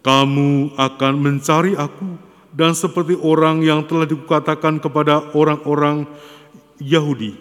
Kamu 0.00 0.80
akan 0.80 1.14
mencari 1.20 1.76
aku 1.76 2.16
dan 2.50 2.72
seperti 2.72 3.14
orang 3.20 3.62
yang 3.62 3.84
telah 3.84 4.08
dikatakan 4.08 4.80
kepada 4.80 5.30
orang-orang 5.36 6.08
Yahudi, 6.80 7.36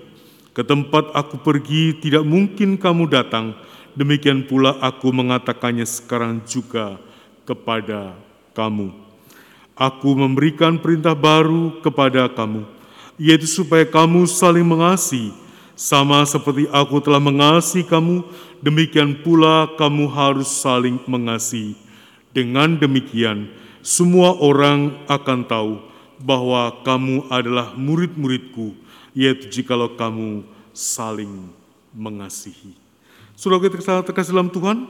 ke 0.52 0.62
tempat 0.62 1.16
aku 1.16 1.40
pergi 1.40 1.96
tidak 1.98 2.28
mungkin 2.28 2.76
kamu 2.76 3.08
datang, 3.08 3.56
demikian 3.96 4.44
pula 4.44 4.76
aku 4.84 5.10
mengatakannya 5.10 5.88
sekarang 5.88 6.44
juga 6.44 7.00
kepada 7.48 8.14
kamu. 8.52 8.92
Aku 9.80 10.12
memberikan 10.12 10.76
perintah 10.76 11.16
baru 11.16 11.80
kepada 11.80 12.28
kamu, 12.28 12.68
yaitu 13.16 13.48
supaya 13.48 13.88
kamu 13.88 14.28
saling 14.28 14.68
mengasihi, 14.68 15.32
sama 15.80 16.28
seperti 16.28 16.68
aku 16.76 17.00
telah 17.00 17.24
mengasihi 17.24 17.88
kamu, 17.88 18.28
demikian 18.60 19.24
pula 19.24 19.72
kamu 19.80 20.12
harus 20.12 20.52
saling 20.52 21.00
mengasihi. 21.08 21.80
Dengan 22.36 22.76
demikian, 22.76 23.48
semua 23.80 24.36
orang 24.44 24.92
akan 25.08 25.48
tahu 25.48 25.80
bahwa 26.20 26.84
kamu 26.84 27.32
adalah 27.32 27.72
murid-muridku, 27.80 28.76
yaitu 29.16 29.48
jikalau 29.48 29.96
kamu 29.96 30.44
saling 30.76 31.48
mengasihi. 31.96 32.76
Saudara 33.40 33.72
kita 33.72 34.04
terkasih 34.04 34.36
dalam 34.36 34.52
Tuhan, 34.52 34.84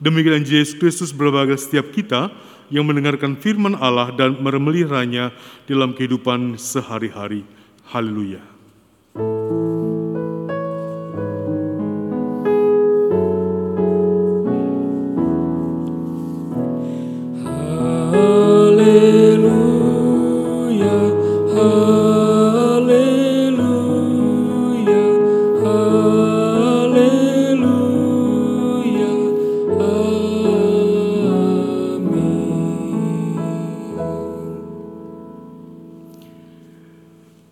demikian 0.00 0.40
Yesus 0.40 0.72
Kristus 0.72 1.12
berbagai 1.12 1.60
setiap 1.60 1.92
kita 1.92 2.32
yang 2.72 2.88
mendengarkan 2.88 3.36
firman 3.36 3.76
Allah 3.76 4.08
dan 4.16 4.40
memelihara 4.40 5.04
dalam 5.68 5.92
kehidupan 5.92 6.56
sehari-hari. 6.56 7.44
Haleluya. 7.92 8.40
Haleluya, 9.12 9.69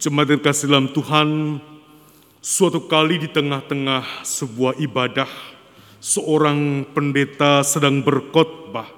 Jemaat 0.08 0.32
yang 0.32 0.40
kasih 0.40 0.72
dalam 0.72 0.88
Tuhan, 0.88 1.60
suatu 2.40 2.88
kali 2.88 3.20
di 3.20 3.28
tengah-tengah 3.28 4.24
sebuah 4.24 4.80
ibadah, 4.80 5.28
seorang 6.00 6.88
pendeta 6.96 7.60
sedang 7.60 8.00
berkhotbah 8.00 8.88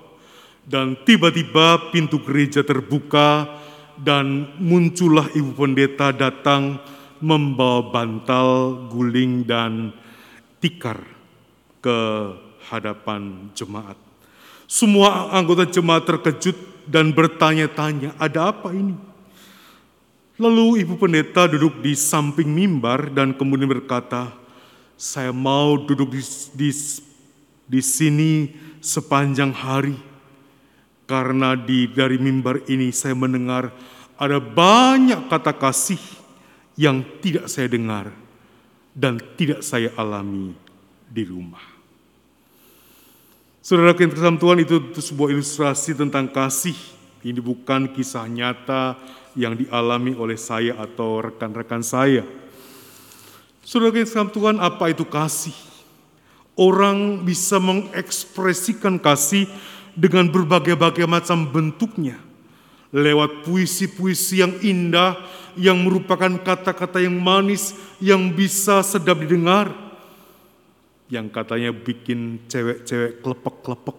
dan 0.70 0.94
tiba-tiba 1.02 1.90
pintu 1.90 2.22
gereja 2.22 2.62
terbuka 2.62 3.50
dan 3.98 4.54
muncullah 4.62 5.26
ibu 5.34 5.50
pendeta 5.50 6.14
datang 6.14 6.78
membawa 7.18 7.90
bantal, 7.90 8.78
guling 8.86 9.42
dan 9.42 9.90
tikar 10.62 11.02
ke 11.82 11.98
hadapan 12.70 13.50
jemaat. 13.58 13.98
Semua 14.70 15.34
anggota 15.34 15.66
jemaat 15.66 16.06
terkejut 16.06 16.86
dan 16.86 17.10
bertanya-tanya, 17.10 18.14
ada 18.14 18.54
apa 18.54 18.70
ini? 18.70 19.09
Lalu 20.40 20.88
ibu 20.88 20.96
pendeta 20.96 21.44
duduk 21.44 21.84
di 21.84 21.92
samping 21.92 22.48
mimbar 22.48 23.12
dan 23.12 23.36
kemudian 23.36 23.68
berkata, 23.68 24.32
saya 24.96 25.36
mau 25.36 25.76
duduk 25.76 26.16
di, 26.16 26.24
di, 26.56 26.70
di 27.68 27.80
sini 27.84 28.48
sepanjang 28.80 29.52
hari 29.52 30.00
karena 31.04 31.52
di 31.52 31.92
dari 31.92 32.16
mimbar 32.16 32.64
ini 32.72 32.88
saya 32.88 33.12
mendengar 33.12 33.68
ada 34.16 34.40
banyak 34.40 35.28
kata 35.28 35.52
kasih 35.52 36.00
yang 36.72 37.04
tidak 37.20 37.44
saya 37.52 37.68
dengar 37.68 38.08
dan 38.96 39.20
tidak 39.36 39.60
saya 39.60 39.92
alami 39.92 40.56
di 41.04 41.28
rumah. 41.28 41.68
Saudara 43.60 43.92
yang 43.92 44.40
Tuhan 44.40 44.64
itu 44.64 44.80
sebuah 44.96 45.36
ilustrasi 45.36 45.92
tentang 45.92 46.32
kasih. 46.32 46.76
Ini 47.20 47.36
bukan 47.44 47.92
kisah 47.92 48.24
nyata 48.24 48.96
yang 49.38 49.54
dialami 49.54 50.14
oleh 50.14 50.38
saya 50.38 50.74
atau 50.78 51.22
rekan-rekan 51.22 51.82
saya. 51.84 52.26
Saudara 53.60 54.02
yang 54.02 54.28
Tuhan, 54.32 54.56
apa 54.58 54.90
itu 54.90 55.06
kasih? 55.06 55.54
Orang 56.58 57.22
bisa 57.22 57.62
mengekspresikan 57.62 58.98
kasih 58.98 59.46
dengan 59.94 60.26
berbagai-bagai 60.26 61.06
macam 61.06 61.46
bentuknya. 61.46 62.18
lewat 62.90 63.46
puisi-puisi 63.46 64.42
yang 64.42 64.50
indah 64.66 65.14
yang 65.54 65.78
merupakan 65.78 66.30
kata-kata 66.42 66.98
yang 66.98 67.14
manis 67.22 67.74
yang 68.02 68.34
bisa 68.34 68.82
sedap 68.82 69.22
didengar 69.22 69.70
yang 71.10 71.26
katanya 71.30 71.74
bikin 71.74 72.38
cewek-cewek 72.46 73.22
klepek-klepek. 73.22 73.98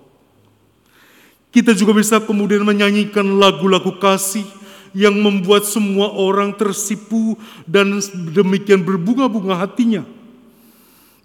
Kita 1.52 1.76
juga 1.76 1.92
bisa 1.92 2.24
kemudian 2.24 2.64
menyanyikan 2.64 3.28
lagu-lagu 3.36 4.00
kasih 4.00 4.48
yang 4.92 5.16
membuat 5.16 5.64
semua 5.68 6.12
orang 6.12 6.52
tersipu 6.56 7.40
dan 7.64 8.00
demikian 8.32 8.84
berbunga-bunga 8.84 9.64
hatinya. 9.64 10.04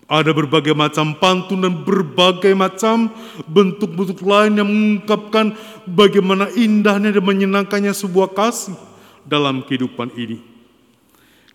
Ada 0.06 0.30
berbagai 0.30 0.70
macam 0.70 1.18
pantun 1.18 1.66
dan 1.66 1.82
berbagai 1.82 2.54
macam 2.54 3.10
bentuk-bentuk 3.50 4.22
lain 4.22 4.54
yang 4.54 4.68
mengungkapkan 4.70 5.58
bagaimana 5.82 6.46
indahnya 6.54 7.10
dan 7.10 7.26
menyenangkannya 7.26 7.90
sebuah 7.90 8.30
kasih 8.30 8.78
dalam 9.26 9.66
kehidupan 9.66 10.14
ini. 10.14 10.38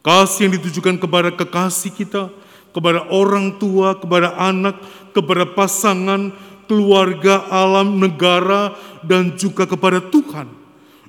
Kasih 0.04 0.52
yang 0.52 0.60
ditujukan 0.60 1.00
kepada 1.00 1.32
kekasih 1.32 1.96
kita, 1.96 2.28
kepada 2.76 3.08
orang 3.08 3.56
tua, 3.56 3.96
kepada 3.96 4.36
anak, 4.36 4.84
kepada 5.16 5.48
pasangan, 5.48 6.36
keluarga, 6.68 7.48
alam, 7.48 8.04
negara, 8.04 8.76
dan 9.00 9.32
juga 9.40 9.64
kepada 9.64 10.04
Tuhan. 10.04 10.61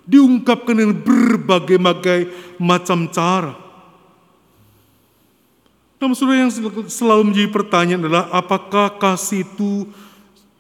Diungkapkan 0.03 0.75
dengan 0.75 0.99
berbagai-bagai 0.99 2.21
macam 2.59 3.07
cara. 3.11 3.55
Namun 6.03 6.19
saudara 6.19 6.43
yang 6.43 6.51
selalu 6.91 7.31
menjadi 7.31 7.49
pertanyaan 7.55 8.03
adalah 8.03 8.27
apakah 8.35 8.99
kasih 8.99 9.47
itu 9.47 9.87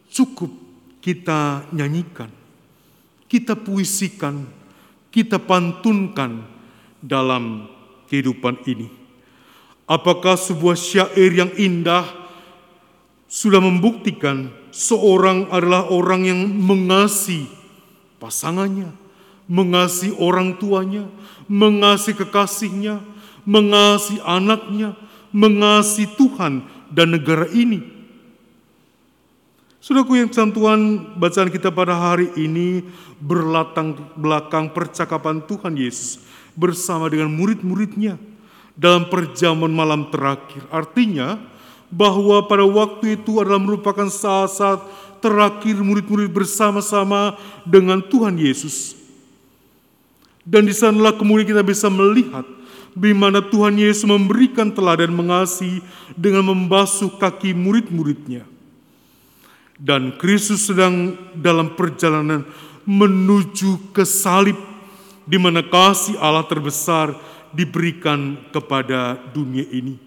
cukup 0.06 0.54
kita 1.02 1.66
nyanyikan, 1.74 2.30
kita 3.26 3.58
puisikan, 3.58 4.46
kita 5.10 5.42
pantunkan 5.42 6.46
dalam 7.02 7.66
kehidupan 8.06 8.62
ini. 8.70 8.86
Apakah 9.90 10.38
sebuah 10.38 10.78
syair 10.78 11.34
yang 11.34 11.50
indah 11.58 12.06
sudah 13.26 13.58
membuktikan 13.58 14.46
seorang 14.70 15.50
adalah 15.50 15.90
orang 15.90 16.22
yang 16.22 16.40
mengasihi 16.46 17.50
pasangannya, 18.22 18.94
mengasihi 19.50 20.14
orang 20.18 20.58
tuanya, 20.58 21.06
mengasihi 21.50 22.18
kekasihnya, 22.18 23.02
mengasihi 23.42 24.22
anaknya, 24.22 24.94
mengasihi 25.34 26.12
Tuhan 26.14 26.62
dan 26.92 27.16
negara 27.16 27.48
ini. 27.50 27.82
Saudaraku 29.82 30.14
yang 30.14 30.30
Tuhan, 30.30 30.80
bacaan 31.18 31.50
kita 31.50 31.74
pada 31.74 31.98
hari 31.98 32.30
ini 32.38 32.86
berlatang 33.18 33.98
belakang 34.14 34.70
percakapan 34.70 35.42
Tuhan 35.42 35.74
Yesus 35.74 36.22
bersama 36.54 37.10
dengan 37.10 37.26
murid-muridnya 37.34 38.14
dalam 38.78 39.10
perjamuan 39.10 39.74
malam 39.74 40.06
terakhir. 40.14 40.62
Artinya 40.70 41.34
bahwa 41.90 42.46
pada 42.46 42.62
waktu 42.62 43.18
itu 43.18 43.42
adalah 43.42 43.58
merupakan 43.58 44.06
saat-saat 44.06 44.86
terakhir 45.18 45.76
murid-murid 45.82 46.30
bersama-sama 46.30 47.34
dengan 47.66 47.98
Tuhan 48.00 48.38
Yesus. 48.38 49.01
Dan 50.42 50.66
di 50.66 50.74
sanalah 50.74 51.14
kemudian 51.14 51.46
kita 51.46 51.62
bisa 51.62 51.86
melihat 51.86 52.42
di 52.92 53.14
mana 53.16 53.40
Tuhan 53.40 53.78
Yesus 53.78 54.04
memberikan 54.04 54.68
teladan 54.68 55.14
mengasihi 55.14 55.80
dengan 56.18 56.52
membasuh 56.52 57.14
kaki 57.16 57.56
murid-muridnya. 57.56 58.44
Dan 59.82 60.14
Kristus 60.20 60.68
sedang 60.68 61.16
dalam 61.34 61.74
perjalanan 61.74 62.46
menuju 62.86 63.94
ke 63.94 64.06
salib 64.06 64.58
di 65.26 65.38
mana 65.38 65.62
kasih 65.62 66.18
Allah 66.18 66.46
terbesar 66.46 67.14
diberikan 67.54 68.38
kepada 68.50 69.18
dunia 69.30 69.66
ini. 69.70 69.98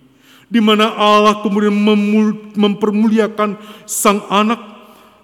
Di 0.46 0.62
mana 0.62 0.94
Allah 0.94 1.42
kemudian 1.42 1.74
mempermuliakan 2.54 3.58
sang 3.90 4.22
anak 4.30 4.62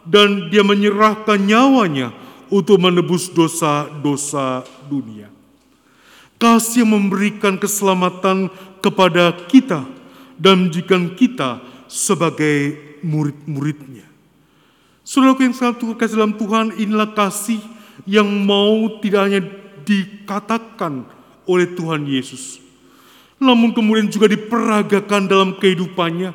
dan 0.02 0.50
dia 0.50 0.66
menyerahkan 0.66 1.38
nyawanya 1.38 2.10
untuk 2.50 2.82
menebus 2.82 3.30
dosa-dosa 3.30 4.66
dunia. 4.92 5.32
Kasih 6.36 6.84
memberikan 6.84 7.56
keselamatan 7.56 8.52
kepada 8.84 9.32
kita 9.48 9.88
dan 10.36 10.68
menjadikan 10.68 11.16
kita 11.16 11.64
sebagai 11.88 12.76
murid-muridnya. 13.06 14.04
Saudaraku 15.08 15.48
yang 15.48 15.56
sangat 15.56 15.80
kasih 15.96 16.18
dalam 16.20 16.36
Tuhan, 16.36 16.76
inilah 16.76 17.16
kasih 17.16 17.62
yang 18.10 18.28
mau 18.28 19.00
tidak 19.00 19.22
hanya 19.30 19.42
dikatakan 19.86 21.06
oleh 21.46 21.68
Tuhan 21.74 22.06
Yesus, 22.06 22.62
namun 23.42 23.74
kemudian 23.74 24.10
juga 24.10 24.30
diperagakan 24.30 25.26
dalam 25.26 25.58
kehidupannya, 25.58 26.32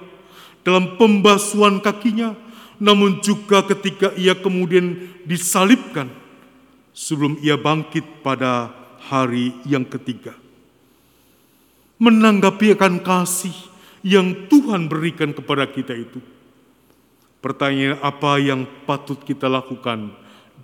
dalam 0.66 0.98
pembasuhan 0.98 1.78
kakinya, 1.78 2.34
namun 2.82 3.22
juga 3.22 3.62
ketika 3.64 4.12
ia 4.18 4.34
kemudian 4.34 4.98
disalibkan 5.22 6.10
sebelum 6.96 7.36
ia 7.44 7.60
bangkit 7.60 8.24
pada 8.24 8.72
hari 9.12 9.52
yang 9.68 9.84
ketiga. 9.84 10.32
Menanggapi 12.00 12.72
akan 12.72 13.04
kasih 13.04 13.52
yang 14.00 14.48
Tuhan 14.48 14.88
berikan 14.88 15.36
kepada 15.36 15.68
kita 15.68 15.92
itu 15.92 16.20
Pertanyaan 17.46 18.02
apa 18.02 18.42
yang 18.42 18.66
patut 18.88 19.22
kita 19.22 19.46
lakukan 19.46 20.10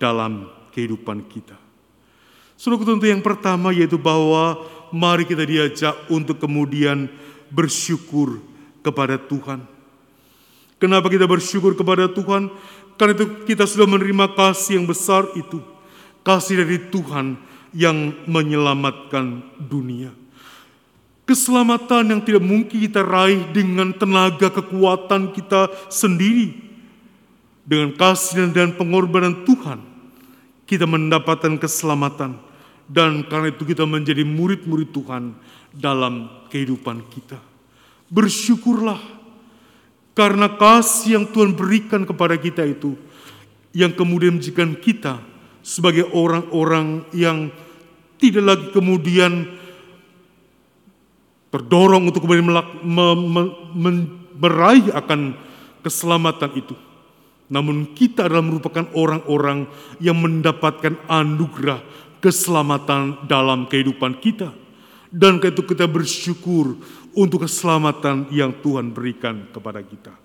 dalam 0.03 0.51
kehidupan 0.74 1.22
kita? 1.30 1.55
Suruh 2.59 2.74
tentu 2.83 3.07
yang 3.07 3.22
pertama 3.22 3.70
yaitu 3.70 3.95
bahwa 3.95 4.59
mari 4.91 5.22
kita 5.22 5.47
diajak 5.47 5.95
untuk 6.11 6.43
kemudian 6.43 7.07
bersyukur 7.55 8.43
kepada 8.83 9.14
Tuhan. 9.14 9.62
Kenapa 10.83 11.07
kita 11.07 11.22
bersyukur 11.22 11.78
kepada 11.78 12.11
Tuhan? 12.11 12.51
Karena 12.99 13.14
itu 13.14 13.47
kita 13.47 13.62
sudah 13.62 13.87
menerima 13.87 14.35
kasih 14.35 14.83
yang 14.83 14.87
besar 14.91 15.30
itu. 15.39 15.62
Kasih 16.22 16.62
dari 16.62 16.78
Tuhan 16.90 17.34
yang 17.74 18.14
menyelamatkan 18.30 19.42
dunia. 19.58 20.14
Keselamatan 21.22 22.14
yang 22.14 22.20
tidak 22.22 22.42
mungkin 22.42 22.78
kita 22.82 23.02
raih 23.02 23.50
dengan 23.54 23.94
tenaga 23.94 24.50
kekuatan 24.50 25.30
kita 25.34 25.70
sendiri 25.86 26.54
dengan 27.62 27.94
kasih 27.94 28.50
dan 28.50 28.74
pengorbanan 28.74 29.46
Tuhan, 29.46 29.80
kita 30.66 30.84
mendapatkan 30.86 31.56
keselamatan. 31.62 32.38
Dan 32.90 33.24
karena 33.24 33.54
itu 33.54 33.62
kita 33.64 33.86
menjadi 33.86 34.26
murid-murid 34.26 34.90
Tuhan 34.90 35.32
dalam 35.72 36.28
kehidupan 36.50 37.06
kita. 37.08 37.40
Bersyukurlah 38.12 39.00
karena 40.12 40.52
kasih 40.52 41.16
yang 41.16 41.24
Tuhan 41.30 41.56
berikan 41.56 42.04
kepada 42.04 42.36
kita 42.36 42.68
itu 42.68 42.98
yang 43.72 43.94
kemudian 43.96 44.36
menjadikan 44.36 44.76
kita 44.76 45.32
sebagai 45.62 46.10
orang-orang 46.10 47.06
yang 47.14 47.48
tidak 48.18 48.44
lagi 48.44 48.66
kemudian 48.74 49.46
terdorong 51.54 52.10
untuk 52.10 52.26
kemudian 52.26 52.50
meraih 54.38 54.90
akan 54.94 55.38
keselamatan 55.82 56.50
itu 56.58 56.74
namun 57.52 57.92
kita 57.92 58.24
adalah 58.24 58.40
merupakan 58.40 58.88
orang-orang 58.96 59.68
yang 60.00 60.16
mendapatkan 60.16 60.96
anugerah 61.04 61.84
keselamatan 62.24 63.28
dalam 63.28 63.68
kehidupan 63.68 64.16
kita. 64.24 64.48
Dan 65.12 65.36
itu 65.36 65.60
kita 65.60 65.84
bersyukur 65.84 66.80
untuk 67.12 67.44
keselamatan 67.44 68.32
yang 68.32 68.56
Tuhan 68.64 68.96
berikan 68.96 69.44
kepada 69.52 69.84
kita. 69.84 70.16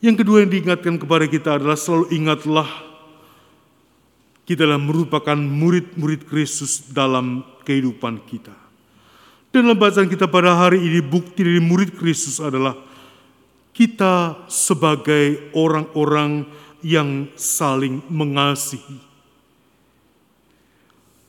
Yang 0.00 0.24
kedua 0.24 0.40
yang 0.40 0.48
diingatkan 0.48 0.96
kepada 0.96 1.28
kita 1.28 1.60
adalah 1.60 1.76
selalu 1.76 2.08
ingatlah 2.16 2.68
kita 4.44 4.68
adalah 4.68 4.80
merupakan 4.80 5.36
murid-murid 5.36 6.28
Kristus 6.28 6.84
dalam 6.92 7.44
kehidupan 7.64 8.20
kita. 8.28 8.52
Dan 9.48 9.70
dalam 9.70 9.78
bacaan 9.78 10.10
kita 10.10 10.28
pada 10.28 10.52
hari 10.52 10.84
ini 10.84 11.00
bukti 11.00 11.46
dari 11.46 11.62
murid 11.62 11.96
Kristus 11.96 12.42
adalah 12.42 12.76
kita 13.72 14.44
sebagai 14.46 15.50
orang-orang 15.56 16.44
yang 16.84 17.30
saling 17.34 18.04
mengasihi. 18.12 19.00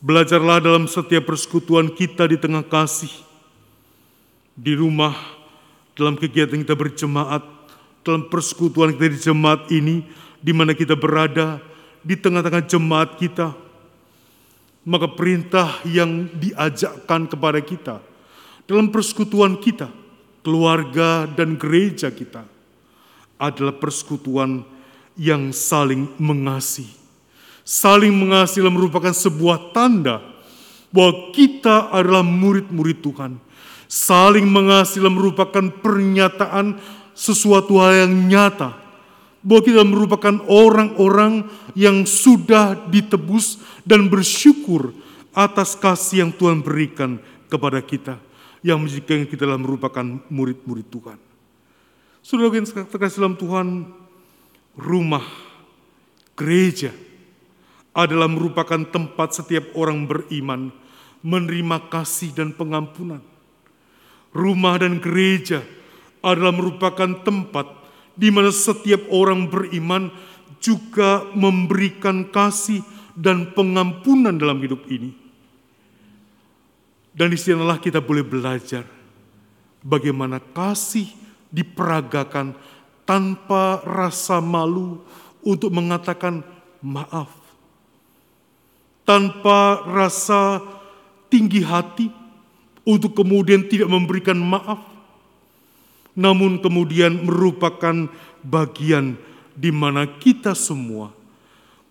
Belajarlah 0.03 0.61
dalam 0.61 0.85
setiap 0.85 1.25
persekutuan 1.25 1.89
kita 1.89 2.29
di 2.29 2.37
tengah 2.37 2.61
kasih, 2.61 3.09
di 4.53 4.77
rumah, 4.77 5.15
dalam 5.95 6.19
kegiatan 6.19 6.59
kita 6.61 6.75
berjemaat, 6.77 7.41
dalam 8.05 8.27
persekutuan 8.29 8.93
kita 8.93 9.07
di 9.09 9.19
jemaat 9.21 9.61
ini, 9.71 10.05
di 10.43 10.53
mana 10.53 10.77
kita 10.77 10.93
berada, 10.93 11.57
di 12.05 12.13
tengah-tengah 12.13 12.69
jemaat 12.69 13.17
kita, 13.17 13.57
maka 14.85 15.09
perintah 15.09 15.81
yang 15.81 16.29
diajakkan 16.37 17.25
kepada 17.25 17.57
kita 17.65 17.95
dalam 18.69 18.93
persekutuan 18.93 19.57
kita, 19.57 19.89
keluarga 20.45 21.25
dan 21.25 21.57
gereja 21.57 22.13
kita 22.13 22.45
adalah 23.41 23.73
persekutuan 23.73 24.61
yang 25.17 25.49
saling 25.49 26.05
mengasihi, 26.21 27.01
Saling 27.65 28.13
mengasihi 28.13 28.61
merupakan 28.69 29.09
sebuah 29.09 29.73
tanda 29.73 30.21
bahwa 30.93 31.33
kita 31.33 31.89
adalah 31.89 32.21
murid-murid 32.21 33.01
Tuhan. 33.01 33.41
Saling 33.89 34.45
mengasihi 34.45 35.01
merupakan 35.09 35.73
pernyataan 35.81 36.77
sesuatu 37.17 37.81
hal 37.81 38.05
yang 38.05 38.13
nyata 38.29 38.84
bahwa 39.45 39.61
kita 39.61 39.85
merupakan 39.85 40.35
orang-orang 40.49 41.45
yang 41.77 42.01
sudah 42.09 42.89
ditebus 42.89 43.61
dan 43.85 44.09
bersyukur 44.09 44.97
atas 45.37 45.77
kasih 45.77 46.25
yang 46.25 46.31
Tuhan 46.33 46.65
berikan 46.65 47.21
kepada 47.45 47.77
kita 47.85 48.17
yang 48.65 48.81
menjadikan 48.81 49.29
kita 49.29 49.45
adalah 49.45 49.61
merupakan 49.61 50.01
murid-murid 50.33 50.89
Tuhan. 50.89 51.19
Saudara 52.25 52.49
yang 52.57 52.65
terkasih 52.65 53.21
dalam 53.21 53.37
Tuhan, 53.37 53.85
rumah, 54.73 55.21
gereja 56.33 56.89
adalah 57.93 58.25
merupakan 58.25 58.81
tempat 58.89 59.37
setiap 59.37 59.69
orang 59.77 60.09
beriman 60.09 60.73
menerima 61.21 61.77
kasih 61.93 62.33
dan 62.33 62.57
pengampunan. 62.57 63.21
Rumah 64.33 64.75
dan 64.81 64.97
gereja 64.97 65.61
adalah 66.25 66.51
merupakan 66.51 67.21
tempat 67.21 67.84
di 68.15 68.31
mana 68.31 68.49
setiap 68.49 69.05
orang 69.11 69.51
beriman 69.51 70.09
juga 70.63 71.27
memberikan 71.35 72.25
kasih 72.31 72.81
dan 73.15 73.51
pengampunan 73.55 74.35
dalam 74.35 74.59
hidup 74.59 74.83
ini. 74.91 75.13
Dan 77.15 77.31
di 77.31 77.39
sanalah 77.39 77.79
kita 77.79 78.03
boleh 78.03 78.27
belajar 78.27 78.83
bagaimana 79.79 80.41
kasih 80.41 81.07
diperagakan 81.47 82.57
tanpa 83.07 83.79
rasa 83.87 84.43
malu 84.43 84.99
untuk 85.45 85.71
mengatakan 85.71 86.43
maaf. 86.83 87.31
Tanpa 89.05 89.85
rasa 89.85 90.59
tinggi 91.29 91.61
hati 91.61 92.09
untuk 92.83 93.13
kemudian 93.13 93.69
tidak 93.69 93.87
memberikan 93.87 94.35
maaf. 94.35 94.94
Namun 96.15 96.63
kemudian 96.63 97.27
merupakan 97.27 98.07
bagian 98.41 99.19
di 99.55 99.71
mana 99.71 100.07
kita 100.07 100.55
semua 100.55 101.11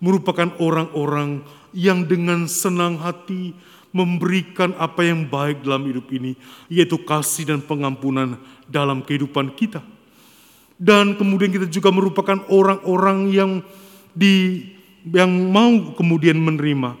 merupakan 0.01 0.51
orang-orang 0.59 1.41
yang 1.71 2.03
dengan 2.05 2.45
senang 2.45 2.99
hati 2.99 3.55
memberikan 3.95 4.75
apa 4.75 5.07
yang 5.07 5.23
baik 5.23 5.63
dalam 5.63 5.87
hidup 5.87 6.11
ini, 6.11 6.35
yaitu 6.67 6.99
kasih 6.99 7.47
dan 7.47 7.59
pengampunan 7.63 8.35
dalam 8.67 8.99
kehidupan 8.99 9.55
kita. 9.55 9.79
Dan 10.75 11.15
kemudian 11.15 11.47
kita 11.47 11.71
juga 11.71 11.95
merupakan 11.95 12.43
orang-orang 12.51 13.31
yang 13.31 13.51
di 14.11 14.67
yang 15.07 15.31
mau 15.31 15.95
kemudian 15.95 16.35
menerima 16.35 16.97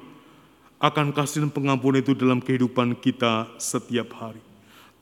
akan 0.79 1.11
kasih 1.11 1.43
dan 1.43 1.51
pengampunan 1.51 1.99
itu 1.99 2.15
dalam 2.15 2.39
kehidupan 2.39 2.95
kita 2.95 3.51
setiap 3.59 4.15
hari. 4.15 4.39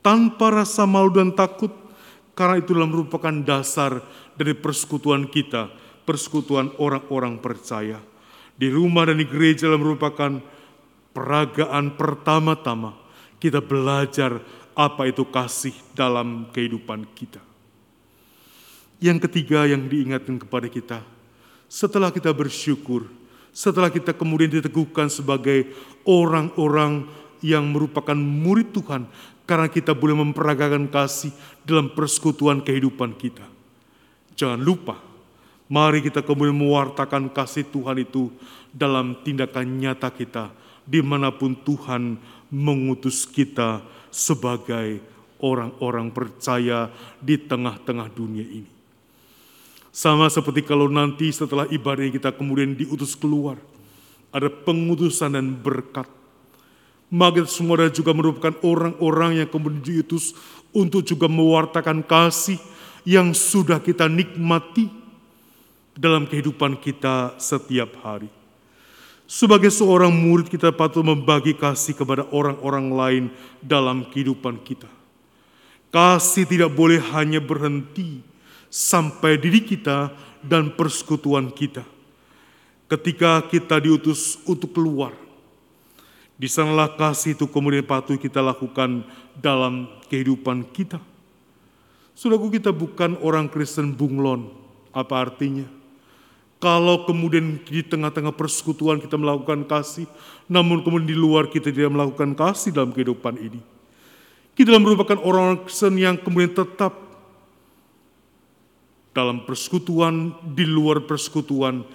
Tanpa 0.02 0.50
rasa 0.50 0.88
malu 0.88 1.14
dan 1.14 1.30
takut, 1.30 1.70
karena 2.34 2.58
itu 2.58 2.74
adalah 2.74 2.90
merupakan 2.90 3.34
dasar 3.42 4.02
dari 4.34 4.54
persekutuan 4.58 5.30
kita, 5.30 5.70
persekutuan 6.02 6.74
orang-orang 6.82 7.38
percaya. 7.38 8.02
Di 8.54 8.70
rumah 8.70 9.10
dan 9.10 9.18
di 9.18 9.26
gereja 9.26 9.70
merupakan 9.74 10.38
peragaan 11.14 11.94
pertama-tama 11.94 12.98
kita 13.38 13.62
belajar 13.62 14.42
apa 14.74 15.06
itu 15.06 15.22
kasih 15.30 15.74
dalam 15.94 16.50
kehidupan 16.50 17.06
kita. 17.14 17.42
Yang 18.98 19.30
ketiga 19.30 19.66
yang 19.66 19.86
diingatkan 19.86 20.38
kepada 20.42 20.66
kita, 20.66 20.98
setelah 21.70 22.10
kita 22.10 22.34
bersyukur, 22.34 23.06
setelah 23.54 23.90
kita 23.90 24.10
kemudian 24.14 24.50
diteguhkan 24.50 25.06
sebagai 25.06 25.70
orang-orang 26.02 27.06
yang 27.44 27.68
merupakan 27.68 28.16
murid 28.16 28.72
Tuhan, 28.72 29.04
karena 29.44 29.68
kita 29.68 29.92
boleh 29.92 30.16
memperagakan 30.16 30.88
kasih 30.88 31.32
dalam 31.64 31.92
persekutuan 31.92 32.64
kehidupan 32.64 33.16
kita. 33.16 33.44
Jangan 34.34 34.60
lupa, 34.60 34.98
mari 35.68 36.00
kita 36.00 36.24
kemudian 36.24 36.56
mewartakan 36.56 37.30
kasih 37.30 37.68
Tuhan 37.68 38.00
itu 38.02 38.32
dalam 38.72 39.20
tindakan 39.22 39.78
nyata 39.78 40.10
kita, 40.10 40.50
di 40.84 41.00
mana 41.04 41.30
pun 41.30 41.54
Tuhan 41.54 42.18
mengutus 42.50 43.28
kita 43.28 43.84
sebagai 44.10 45.00
orang-orang 45.44 46.08
percaya 46.08 46.88
di 47.20 47.36
tengah-tengah 47.36 48.08
dunia 48.10 48.46
ini. 48.46 48.70
Sama 49.94 50.26
seperti 50.26 50.66
kalau 50.66 50.90
nanti 50.90 51.30
setelah 51.30 51.70
ibadah 51.70 52.02
kita 52.10 52.34
kemudian 52.34 52.74
diutus 52.74 53.14
keluar, 53.14 53.60
ada 54.34 54.50
pengutusan 54.50 55.38
dan 55.38 55.54
berkat. 55.54 56.10
Maka 57.14 57.46
semua 57.46 57.86
juga 57.94 58.10
merupakan 58.10 58.58
orang-orang 58.66 59.38
yang 59.38 59.46
kemudian 59.46 59.78
diutus 60.02 60.34
untuk 60.74 61.06
juga 61.06 61.30
mewartakan 61.30 62.02
kasih 62.02 62.58
yang 63.06 63.30
sudah 63.30 63.78
kita 63.78 64.10
nikmati 64.10 64.90
dalam 65.94 66.26
kehidupan 66.26 66.74
kita 66.82 67.38
setiap 67.38 67.94
hari. 68.02 68.26
Sebagai 69.30 69.70
seorang 69.70 70.10
murid 70.10 70.50
kita 70.50 70.74
patut 70.74 71.06
membagi 71.06 71.54
kasih 71.54 71.94
kepada 71.96 72.26
orang-orang 72.34 72.86
lain 72.90 73.24
dalam 73.62 74.04
kehidupan 74.10 74.60
kita. 74.66 74.90
Kasih 75.94 76.44
tidak 76.44 76.74
boleh 76.74 76.98
hanya 77.14 77.38
berhenti 77.38 78.20
sampai 78.66 79.38
diri 79.38 79.62
kita 79.62 80.10
dan 80.42 80.74
persekutuan 80.74 81.48
kita. 81.54 81.86
Ketika 82.90 83.40
kita 83.48 83.80
diutus 83.80 84.36
untuk 84.44 84.76
keluar, 84.76 85.14
di 86.34 86.50
sanalah 86.50 86.98
kasih 86.98 87.38
itu 87.38 87.46
kemudian 87.46 87.86
patut 87.86 88.18
kita 88.18 88.42
lakukan 88.42 89.06
dalam 89.38 89.86
kehidupan 90.10 90.66
kita. 90.74 90.98
Saudaraku 92.14 92.58
kita 92.58 92.70
bukan 92.70 93.18
orang 93.22 93.50
Kristen 93.50 93.94
bunglon, 93.94 94.50
apa 94.94 95.14
artinya? 95.18 95.66
Kalau 96.62 97.04
kemudian 97.04 97.60
di 97.60 97.82
tengah-tengah 97.84 98.32
persekutuan 98.32 99.02
kita 99.02 99.18
melakukan 99.18 99.66
kasih, 99.66 100.08
namun 100.46 100.80
kemudian 100.80 101.10
di 101.10 101.18
luar 101.18 101.50
kita 101.50 101.68
tidak 101.68 101.92
melakukan 101.92 102.32
kasih 102.32 102.70
dalam 102.72 102.94
kehidupan 102.94 103.36
ini. 103.36 103.60
Kita 104.54 104.78
merupakan 104.78 105.18
orang-orang 105.18 105.66
Kristen 105.66 105.98
yang 105.98 106.16
kemudian 106.16 106.54
tetap 106.54 106.94
dalam 109.14 109.42
persekutuan, 109.46 110.34
di 110.54 110.66
luar 110.66 111.02
persekutuan, 111.06 111.86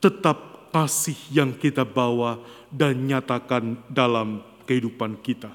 tetap 0.00 0.49
kasih 0.70 1.18
yang 1.34 1.50
kita 1.54 1.82
bawa 1.82 2.38
dan 2.70 2.96
nyatakan 3.06 3.78
dalam 3.90 4.42
kehidupan 4.64 5.18
kita. 5.18 5.50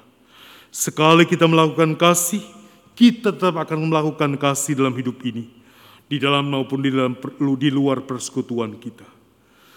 Sekali 0.68 1.24
kita 1.24 1.48
melakukan 1.48 1.96
kasih, 1.96 2.44
kita 2.92 3.32
tetap 3.32 3.56
akan 3.56 3.88
melakukan 3.88 4.36
kasih 4.36 4.76
dalam 4.76 4.92
hidup 4.92 5.20
ini 5.24 5.48
di 6.06 6.22
dalam 6.22 6.46
maupun 6.46 6.84
di 6.84 6.90
dalam 6.92 7.18
di 7.58 7.68
luar 7.72 8.04
persekutuan 8.06 8.78
kita. 8.78 9.06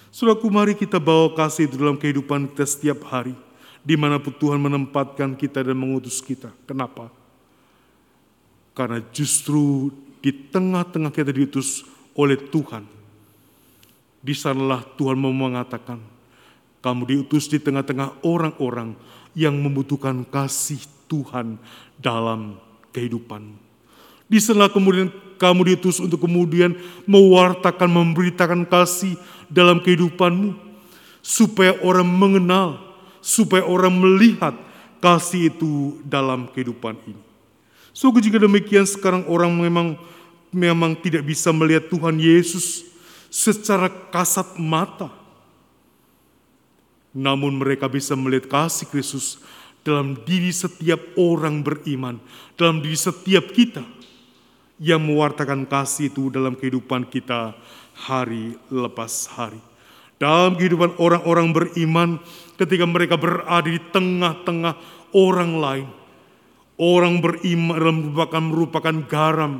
Saudaraku, 0.10 0.50
mari 0.50 0.74
kita 0.74 0.98
bawa 0.98 1.34
kasih 1.38 1.70
itu 1.70 1.78
dalam 1.78 1.98
kehidupan 1.98 2.50
kita 2.54 2.66
setiap 2.66 3.06
hari, 3.10 3.38
di 3.86 3.94
mana 3.94 4.18
pun 4.18 4.34
Tuhan 4.34 4.58
menempatkan 4.58 5.38
kita 5.38 5.62
dan 5.62 5.78
mengutus 5.78 6.18
kita. 6.18 6.50
Kenapa? 6.66 7.14
Karena 8.74 9.02
justru 9.14 9.94
di 10.20 10.34
tengah-tengah 10.34 11.14
kita 11.14 11.30
diutus 11.30 11.86
oleh 12.18 12.36
Tuhan. 12.36 12.99
Di 14.20 14.36
sanalah 14.36 14.84
Tuhan 15.00 15.16
mau 15.16 15.32
mengatakan, 15.32 16.00
kamu 16.80 17.02
diutus 17.08 17.48
di 17.48 17.60
tengah-tengah 17.60 18.24
orang-orang 18.24 18.96
yang 19.36 19.56
membutuhkan 19.56 20.24
kasih 20.28 20.80
Tuhan 21.12 21.60
dalam 22.00 22.60
kehidupanmu. 22.92 23.56
Di 24.30 24.38
sana 24.38 24.70
kemudian 24.70 25.10
kamu 25.42 25.74
diutus 25.74 25.98
untuk 25.98 26.28
kemudian 26.28 26.76
mewartakan, 27.08 27.90
memberitakan 27.90 28.68
kasih 28.68 29.16
dalam 29.50 29.80
kehidupanmu. 29.82 30.68
Supaya 31.20 31.76
orang 31.84 32.08
mengenal, 32.08 32.80
supaya 33.20 33.68
orang 33.68 33.92
melihat 33.92 34.56
kasih 35.04 35.52
itu 35.52 36.00
dalam 36.08 36.48
kehidupan 36.52 36.96
ini. 37.08 37.20
So 37.92 38.08
jika 38.16 38.40
demikian 38.40 38.88
sekarang 38.88 39.28
orang 39.28 39.52
memang 39.52 40.00
memang 40.50 40.96
tidak 40.96 41.28
bisa 41.28 41.52
melihat 41.52 41.92
Tuhan 41.92 42.16
Yesus 42.18 42.89
secara 43.30 43.88
kasat 44.10 44.58
mata. 44.58 45.14
Namun 47.14 47.58
mereka 47.58 47.90
bisa 47.90 48.14
melihat 48.14 48.50
kasih 48.50 48.86
Kristus 48.90 49.42
dalam 49.82 50.18
diri 50.28 50.54
setiap 50.54 51.00
orang 51.18 51.66
beriman, 51.66 52.22
dalam 52.54 52.84
diri 52.84 52.98
setiap 52.98 53.50
kita 53.50 53.82
yang 54.78 55.02
mewartakan 55.02 55.66
kasih 55.66 56.14
itu 56.14 56.30
dalam 56.30 56.54
kehidupan 56.54 57.08
kita 57.10 57.58
hari 58.06 58.56
lepas 58.70 59.28
hari. 59.34 59.60
Dalam 60.20 60.60
kehidupan 60.60 61.00
orang-orang 61.00 61.56
beriman 61.56 62.10
ketika 62.60 62.84
mereka 62.84 63.16
berada 63.16 63.64
di 63.64 63.80
tengah-tengah 63.80 64.76
orang 65.16 65.52
lain. 65.56 65.88
Orang 66.80 67.20
beriman 67.20 67.76
merupakan, 67.76 68.44
merupakan 68.44 68.96
garam 69.04 69.60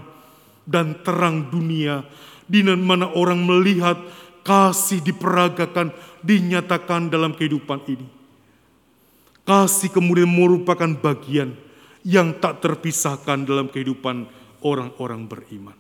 dan 0.64 0.96
terang 1.04 1.52
dunia 1.52 2.08
di 2.50 2.66
mana 2.66 3.14
orang 3.14 3.46
melihat 3.46 4.02
kasih 4.42 5.06
diperagakan, 5.06 5.94
dinyatakan 6.26 7.14
dalam 7.14 7.38
kehidupan 7.38 7.86
ini. 7.86 8.08
Kasih 9.46 9.94
kemudian 9.94 10.30
merupakan 10.30 10.90
bagian 10.90 11.54
yang 12.02 12.34
tak 12.42 12.66
terpisahkan 12.66 13.46
dalam 13.46 13.70
kehidupan 13.70 14.26
orang-orang 14.66 15.30
beriman. 15.30 15.78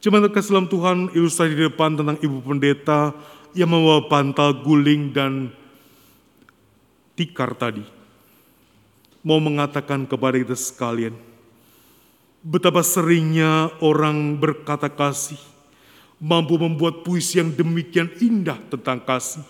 Jemaat 0.00 0.32
kasih 0.32 0.66
Tuhan, 0.66 1.12
ilustrasi 1.12 1.54
di 1.54 1.68
depan 1.68 1.94
tentang 1.94 2.18
ibu 2.24 2.40
pendeta 2.40 3.12
yang 3.52 3.70
membawa 3.70 4.08
bantal 4.08 4.64
guling 4.64 5.12
dan 5.12 5.52
tikar 7.18 7.52
tadi. 7.52 7.84
Mau 9.20 9.36
mengatakan 9.36 10.08
kepada 10.08 10.40
kita 10.40 10.56
sekalian, 10.56 11.12
betapa 12.40 12.80
seringnya 12.80 13.68
orang 13.84 14.36
berkata 14.40 14.88
kasih, 14.88 15.40
mampu 16.20 16.56
membuat 16.56 17.04
puisi 17.04 17.40
yang 17.40 17.52
demikian 17.52 18.08
indah 18.20 18.56
tentang 18.72 19.00
kasih, 19.04 19.44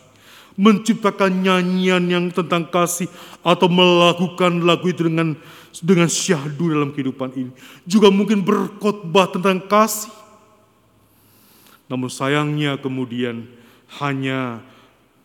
menciptakan 0.58 1.30
nyanyian 1.42 2.04
yang 2.10 2.26
tentang 2.30 2.66
kasih 2.66 3.06
atau 3.46 3.70
melakukan 3.70 4.62
lagu 4.62 4.90
itu 4.90 5.06
dengan 5.06 5.38
dengan 5.78 6.10
syahdu 6.10 6.70
dalam 6.70 6.90
kehidupan 6.90 7.30
ini. 7.38 7.52
Juga 7.86 8.10
mungkin 8.10 8.42
berkhotbah 8.42 9.30
tentang 9.30 9.62
kasih. 9.70 10.10
Namun 11.90 12.06
sayangnya 12.06 12.78
kemudian 12.78 13.50
hanya 13.98 14.62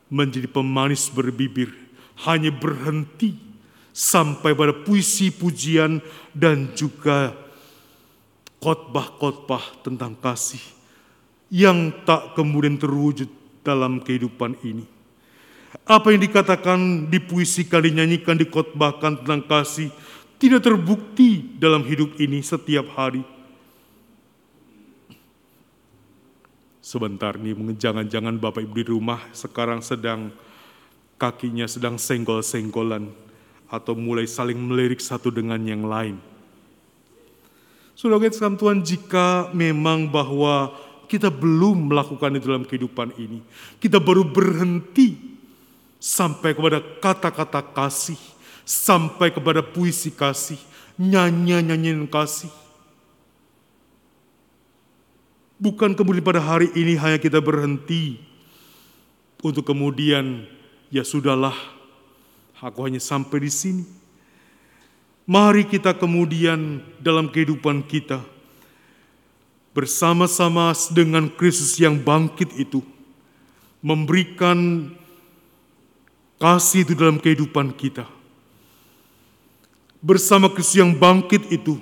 menjadi 0.10 0.50
pemanis 0.50 1.14
berbibir, 1.14 1.70
hanya 2.26 2.50
berhenti 2.50 3.38
sampai 3.94 4.58
pada 4.58 4.74
puisi 4.74 5.30
pujian 5.30 6.02
dan 6.34 6.74
juga 6.74 7.45
khotbah-khotbah 8.66 9.86
tentang 9.86 10.18
kasih 10.18 10.62
yang 11.54 11.94
tak 12.02 12.34
kemudian 12.34 12.82
terwujud 12.82 13.30
dalam 13.62 14.02
kehidupan 14.02 14.58
ini. 14.66 14.90
Apa 15.86 16.10
yang 16.10 16.26
dikatakan, 16.26 17.06
dipuisikan, 17.14 17.86
dinyanyikan, 17.86 18.34
dikhotbahkan 18.42 19.22
tentang 19.22 19.46
kasih 19.46 19.94
tidak 20.42 20.66
terbukti 20.66 21.62
dalam 21.62 21.86
hidup 21.86 22.18
ini 22.18 22.42
setiap 22.42 22.90
hari. 22.98 23.22
Sebentar 26.82 27.38
nih, 27.38 27.54
jangan-jangan 27.78 28.42
Bapak 28.42 28.66
Ibu 28.66 28.74
di 28.74 28.86
rumah 28.90 29.22
sekarang 29.30 29.86
sedang 29.86 30.34
kakinya 31.16 31.66
sedang 31.66 31.96
senggol-senggolan 31.96 33.10
atau 33.72 33.94
mulai 33.98 34.28
saling 34.30 34.58
melirik 34.58 35.02
satu 35.02 35.32
dengan 35.32 35.62
yang 35.66 35.86
lain. 35.88 36.35
Saudara 37.96 38.28
kita 38.28 38.52
Tuhan, 38.60 38.84
jika 38.84 39.50
memang 39.56 40.12
bahwa 40.12 40.76
kita 41.08 41.32
belum 41.32 41.88
melakukan 41.88 42.36
itu 42.36 42.52
dalam 42.52 42.68
kehidupan 42.68 43.16
ini, 43.16 43.40
kita 43.80 44.04
baru 44.04 44.28
berhenti 44.28 45.16
sampai 45.96 46.52
kepada 46.52 46.84
kata-kata 47.00 47.64
kasih, 47.72 48.20
sampai 48.68 49.32
kepada 49.32 49.64
puisi 49.64 50.12
kasih, 50.12 50.60
nyanyian-nyanyian 51.00 52.04
kasih. 52.12 52.52
Bukan 55.56 55.96
kemudian 55.96 56.20
pada 56.20 56.44
hari 56.44 56.68
ini 56.76 57.00
hanya 57.00 57.16
kita 57.16 57.40
berhenti 57.40 58.20
untuk 59.40 59.64
kemudian 59.64 60.44
ya 60.92 61.08
sudahlah, 61.08 61.56
aku 62.60 62.84
hanya 62.84 63.00
sampai 63.00 63.48
di 63.48 63.52
sini. 63.56 63.86
Mari 65.26 65.66
kita 65.66 65.98
kemudian 65.98 66.86
dalam 67.02 67.34
kehidupan 67.34 67.82
kita 67.90 68.22
bersama-sama 69.74 70.70
dengan 70.94 71.26
Kristus 71.34 71.82
yang 71.82 71.98
bangkit 71.98 72.54
itu 72.62 72.86
memberikan 73.82 74.90
kasih 76.38 76.86
itu 76.86 76.94
dalam 76.94 77.18
kehidupan 77.18 77.74
kita. 77.74 78.06
Bersama 79.98 80.46
Kristus 80.54 80.78
yang 80.78 80.94
bangkit 80.94 81.50
itu 81.50 81.82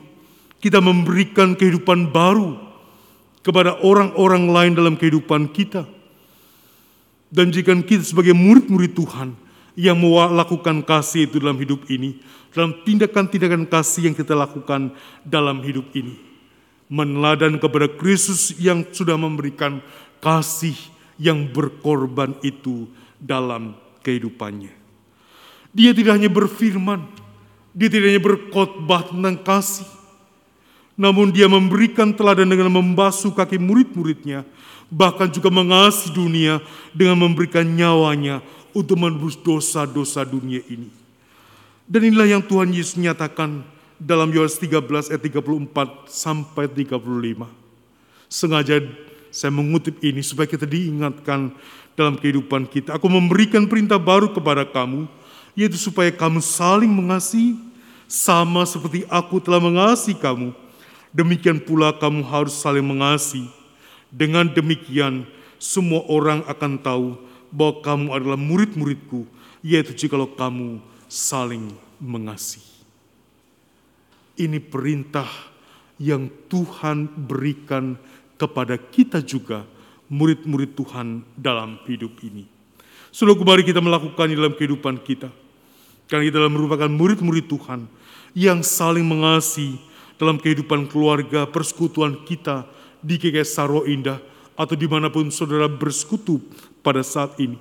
kita 0.64 0.80
memberikan 0.80 1.52
kehidupan 1.52 2.16
baru 2.16 2.56
kepada 3.44 3.76
orang-orang 3.84 4.48
lain 4.48 4.72
dalam 4.72 4.96
kehidupan 4.96 5.52
kita. 5.52 5.84
Dan 7.28 7.52
jika 7.52 7.76
kita 7.76 8.08
sebagai 8.08 8.32
murid-murid 8.32 8.96
Tuhan 8.96 9.43
yang 9.74 9.98
melakukan 9.98 10.86
kasih 10.86 11.26
itu 11.26 11.42
dalam 11.42 11.58
hidup 11.58 11.86
ini, 11.90 12.22
dalam 12.54 12.78
tindakan-tindakan 12.86 13.66
kasih 13.66 14.10
yang 14.10 14.16
kita 14.16 14.38
lakukan 14.38 14.94
dalam 15.26 15.62
hidup 15.66 15.90
ini, 15.98 16.14
meneladan 16.90 17.58
kepada 17.58 17.90
Kristus 17.90 18.54
yang 18.62 18.86
sudah 18.94 19.18
memberikan 19.18 19.82
kasih 20.22 20.78
yang 21.18 21.50
berkorban 21.50 22.38
itu 22.46 22.86
dalam 23.18 23.74
kehidupannya. 24.06 24.74
Dia 25.74 25.90
tidak 25.98 26.22
hanya 26.22 26.30
berfirman, 26.30 27.02
dia 27.74 27.90
tidak 27.90 28.14
hanya 28.14 28.22
berkhotbah 28.22 29.10
tentang 29.10 29.42
kasih, 29.42 29.90
namun 30.94 31.34
dia 31.34 31.50
memberikan 31.50 32.14
teladan 32.14 32.46
dengan 32.46 32.70
membasuh 32.70 33.34
kaki 33.34 33.58
murid-muridnya, 33.58 34.46
bahkan 34.94 35.26
juga 35.26 35.50
mengasihi 35.50 36.14
dunia 36.14 36.62
dengan 36.94 37.26
memberikan 37.26 37.66
nyawanya 37.66 38.46
untuk 38.74 39.00
menebus 39.00 39.38
dosa-dosa 39.40 40.26
dunia 40.28 40.60
ini. 40.68 40.90
Dan 41.86 42.10
inilah 42.10 42.28
yang 42.38 42.44
Tuhan 42.44 42.74
Yesus 42.74 43.00
nyatakan 43.00 43.64
dalam 44.02 44.34
Yohanes 44.34 44.58
13 44.60 45.14
ayat 45.14 45.22
34 45.22 46.10
sampai 46.10 46.66
35. 46.68 47.48
Sengaja 48.28 48.82
saya 49.34 49.52
mengutip 49.54 49.98
ini 50.02 50.22
supaya 50.26 50.50
kita 50.50 50.66
diingatkan 50.66 51.54
dalam 51.94 52.18
kehidupan 52.18 52.66
kita. 52.66 52.98
Aku 52.98 53.06
memberikan 53.08 53.70
perintah 53.70 54.02
baru 54.02 54.34
kepada 54.34 54.66
kamu, 54.66 55.06
yaitu 55.54 55.78
supaya 55.78 56.10
kamu 56.10 56.42
saling 56.42 56.90
mengasihi, 56.90 57.58
sama 58.10 58.66
seperti 58.66 59.06
aku 59.10 59.42
telah 59.42 59.62
mengasihi 59.62 60.18
kamu 60.18 60.54
demikian 61.14 61.62
pula 61.62 61.94
kamu 61.94 62.26
harus 62.26 62.58
saling 62.58 62.84
mengasihi. 62.84 63.48
Dengan 64.10 64.50
demikian, 64.50 65.26
semua 65.62 66.02
orang 66.10 66.42
akan 66.50 66.74
tahu 66.82 67.08
bahwa 67.54 67.86
kamu 67.86 68.08
adalah 68.10 68.40
murid-muridku, 68.42 69.30
yaitu 69.62 69.94
jikalau 69.94 70.34
kamu 70.34 70.82
saling 71.06 71.70
mengasihi. 72.02 72.82
Ini 74.34 74.58
perintah 74.58 75.30
yang 76.02 76.26
Tuhan 76.50 77.06
berikan 77.06 78.02
kepada 78.42 78.82
kita 78.82 79.22
juga, 79.22 79.62
murid-murid 80.10 80.74
Tuhan 80.74 81.22
dalam 81.38 81.78
hidup 81.86 82.18
ini. 82.26 82.50
Sudah 83.14 83.38
kembali 83.38 83.62
kita 83.62 83.78
melakukan 83.78 84.26
dalam 84.34 84.58
kehidupan 84.58 85.06
kita. 85.06 85.30
Karena 86.10 86.26
kita 86.26 86.50
merupakan 86.50 86.90
murid-murid 86.90 87.46
Tuhan 87.46 87.86
yang 88.34 88.66
saling 88.66 89.06
mengasihi, 89.06 89.78
dalam 90.18 90.42
kehidupan 90.42 90.90
keluarga, 90.90 91.46
persekutuan 91.50 92.26
kita 92.26 92.66
di 93.04 93.18
GKS 93.18 93.60
Indah 93.90 94.22
atau 94.54 94.76
di 94.78 94.86
mana 94.86 95.10
pun 95.10 95.28
saudara 95.34 95.66
bersekutu 95.66 96.40
pada 96.84 97.02
saat 97.02 97.40
ini. 97.40 97.58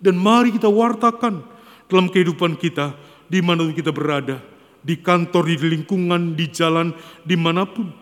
Dan 0.00 0.16
mari 0.16 0.50
kita 0.50 0.66
wartakan 0.66 1.44
dalam 1.86 2.08
kehidupan 2.10 2.56
kita 2.58 2.96
di 3.30 3.44
mana 3.44 3.68
pun 3.68 3.74
kita 3.76 3.92
berada, 3.94 4.42
di 4.82 4.98
kantor, 4.98 5.50
di 5.52 5.56
lingkungan, 5.76 6.34
di 6.34 6.46
jalan, 6.50 6.90
di 7.22 7.36
mana 7.38 7.68
pun. 7.68 7.92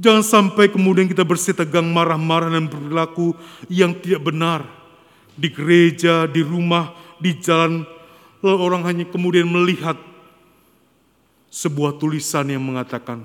Jangan 0.00 0.24
sampai 0.24 0.72
kemudian 0.72 1.04
kita 1.04 1.22
tegang 1.52 1.86
marah-marah 1.92 2.48
dan 2.48 2.66
berlaku 2.66 3.36
yang 3.68 3.92
tidak 4.00 4.24
benar. 4.24 4.64
Di 5.32 5.48
gereja, 5.48 6.28
di 6.28 6.44
rumah, 6.44 6.92
di 7.16 7.36
jalan, 7.40 7.84
lalu 8.44 8.58
orang 8.58 8.82
hanya 8.84 9.04
kemudian 9.08 9.48
melihat 9.48 9.96
sebuah 11.52 11.96
tulisan 12.00 12.48
yang 12.48 12.64
mengatakan, 12.64 13.24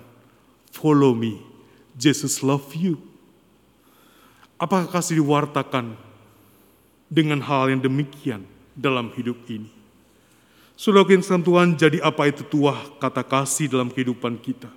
Follow 0.72 1.16
me, 1.18 1.42
Jesus 1.98 2.46
love 2.46 2.70
you. 2.78 3.02
Apakah 4.62 4.90
kasih 4.90 5.20
diwartakan 5.20 6.07
dengan 7.08 7.40
hal 7.44 7.72
yang 7.72 7.82
demikian 7.82 8.44
dalam 8.76 9.12
hidup 9.16 9.40
ini? 9.48 9.72
Saudara 10.78 11.10
yang 11.10 11.26
Tuhan, 11.26 11.74
jadi 11.74 11.98
apa 12.06 12.30
itu 12.30 12.46
tuah 12.46 12.78
kata 13.02 13.26
kasih 13.26 13.66
dalam 13.66 13.90
kehidupan 13.90 14.38
kita? 14.38 14.70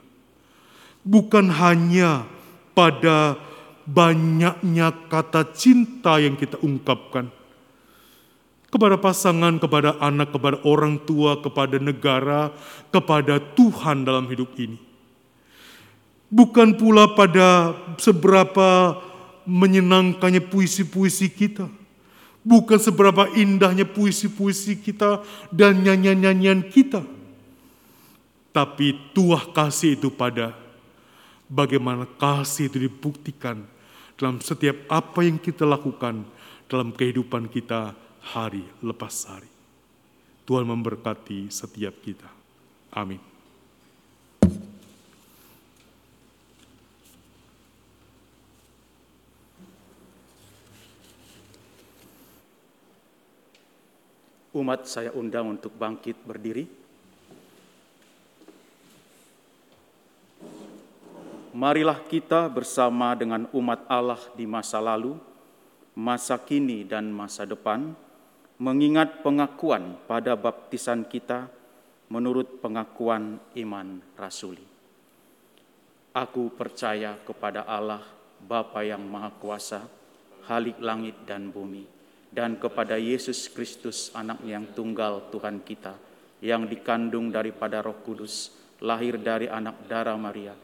Bukan 1.04 1.52
hanya 1.52 2.24
pada 2.72 3.36
banyaknya 3.84 4.96
kata 5.12 5.52
cinta 5.52 6.16
yang 6.16 6.40
kita 6.40 6.56
ungkapkan, 6.64 7.28
kepada 8.70 8.96
pasangan, 8.96 9.58
kepada 9.58 9.98
anak, 9.98 10.30
kepada 10.32 10.62
orang 10.62 10.96
tua, 11.02 11.36
kepada 11.42 11.76
negara, 11.76 12.54
kepada 12.88 13.42
Tuhan 13.58 14.06
dalam 14.06 14.30
hidup 14.30 14.54
ini. 14.56 14.78
Bukan 16.30 16.78
pula 16.78 17.10
pada 17.18 17.74
seberapa 17.98 18.94
menyenangkannya 19.42 20.46
puisi-puisi 20.46 21.26
kita. 21.26 21.66
Bukan 22.40 22.80
seberapa 22.80 23.28
indahnya 23.36 23.84
puisi-puisi 23.84 24.80
kita 24.80 25.20
dan 25.52 25.84
nyanyian-nyanyian 25.84 26.64
kita. 26.72 27.04
Tapi 28.50 29.12
tuah 29.12 29.52
kasih 29.52 29.94
itu 30.00 30.08
pada 30.10 30.56
bagaimana 31.46 32.08
kasih 32.18 32.72
itu 32.72 32.88
dibuktikan 32.88 33.62
dalam 34.16 34.40
setiap 34.40 34.88
apa 34.88 35.20
yang 35.22 35.36
kita 35.36 35.68
lakukan 35.68 36.24
dalam 36.66 36.90
kehidupan 36.96 37.46
kita 37.52 37.92
hari 38.34 38.64
lepas 38.82 39.28
hari. 39.28 39.50
Tuhan 40.48 40.66
memberkati 40.66 41.46
setiap 41.52 41.94
kita. 42.02 42.26
Amin. 42.90 43.29
Umat 54.50 54.82
saya 54.90 55.14
undang 55.14 55.54
untuk 55.54 55.70
bangkit 55.78 56.26
berdiri. 56.26 56.66
Marilah 61.54 62.02
kita 62.10 62.50
bersama 62.50 63.14
dengan 63.14 63.46
umat 63.54 63.86
Allah 63.86 64.18
di 64.34 64.50
masa 64.50 64.82
lalu, 64.82 65.14
masa 65.94 66.34
kini 66.34 66.82
dan 66.82 67.14
masa 67.14 67.46
depan, 67.46 67.94
mengingat 68.58 69.22
pengakuan 69.22 69.94
pada 70.10 70.34
baptisan 70.34 71.06
kita 71.06 71.46
menurut 72.10 72.58
pengakuan 72.58 73.38
iman 73.54 74.02
rasuli. 74.18 74.66
Aku 76.10 76.50
percaya 76.58 77.14
kepada 77.22 77.62
Allah, 77.70 78.02
Bapa 78.42 78.82
yang 78.82 79.06
Maha 79.06 79.30
Kuasa, 79.38 79.86
Halik 80.50 80.82
langit 80.82 81.14
dan 81.22 81.54
bumi, 81.54 81.99
dan 82.30 82.56
kepada 82.56 82.94
Yesus 82.94 83.50
Kristus 83.50 84.14
anak 84.14 84.38
yang 84.46 84.70
tunggal 84.70 85.30
Tuhan 85.34 85.66
kita 85.66 85.98
yang 86.40 86.64
dikandung 86.64 87.28
daripada 87.28 87.82
Roh 87.84 88.00
Kudus 88.06 88.54
lahir 88.80 89.20
dari 89.20 89.50
anak 89.50 89.84
darah 89.90 90.16
Maria 90.16 90.54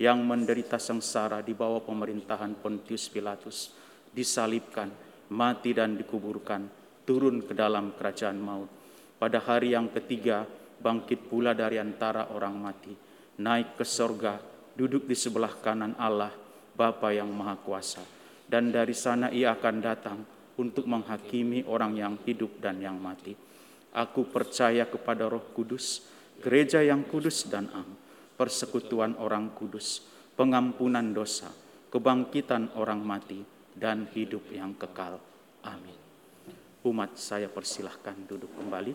yang 0.00 0.22
menderita 0.24 0.80
sengsara 0.80 1.42
di 1.44 1.52
bawah 1.52 1.82
pemerintahan 1.84 2.56
Pontius 2.56 3.10
Pilatus 3.10 3.74
disalibkan 4.12 4.88
mati 5.32 5.76
dan 5.76 5.98
dikuburkan 5.98 6.68
turun 7.04 7.44
ke 7.44 7.52
dalam 7.52 7.92
kerajaan 7.96 8.38
maut. 8.40 8.70
Pada 9.16 9.40
hari 9.40 9.72
yang 9.72 9.88
ketiga 9.92 10.44
bangkit 10.80 11.28
pula 11.28 11.56
dari 11.56 11.80
antara 11.80 12.28
orang 12.32 12.54
mati 12.56 12.92
naik 13.40 13.76
ke 13.80 13.84
sorga 13.84 14.36
duduk 14.76 15.08
di 15.08 15.16
sebelah 15.16 15.52
kanan 15.60 15.96
Allah 15.96 16.32
Bapa 16.76 17.12
yang 17.12 17.32
Maha 17.32 17.56
Kuasa. 17.60 18.04
Dan 18.46 18.70
dari 18.70 18.94
sana 18.94 19.32
ia 19.32 19.56
akan 19.56 19.76
datang 19.80 20.18
untuk 20.56 20.88
menghakimi 20.88 21.64
orang 21.68 21.96
yang 21.96 22.14
hidup 22.24 22.60
dan 22.60 22.80
yang 22.80 22.96
mati. 22.96 23.36
Aku 23.96 24.28
percaya 24.28 24.84
kepada 24.84 25.28
Roh 25.28 25.52
Kudus, 25.56 26.04
gereja 26.40 26.84
yang 26.84 27.04
kudus 27.08 27.48
dan 27.48 27.68
am, 27.72 27.96
persekutuan 28.36 29.16
orang 29.16 29.52
kudus, 29.56 30.04
pengampunan 30.36 31.16
dosa, 31.16 31.48
kebangkitan 31.88 32.76
orang 32.76 33.00
mati, 33.00 33.40
dan 33.76 34.08
hidup 34.12 34.44
yang 34.52 34.72
kekal. 34.76 35.20
Amin. 35.64 35.96
Umat 36.84 37.16
saya 37.16 37.48
persilahkan 37.48 38.16
duduk 38.28 38.52
kembali. 38.56 38.92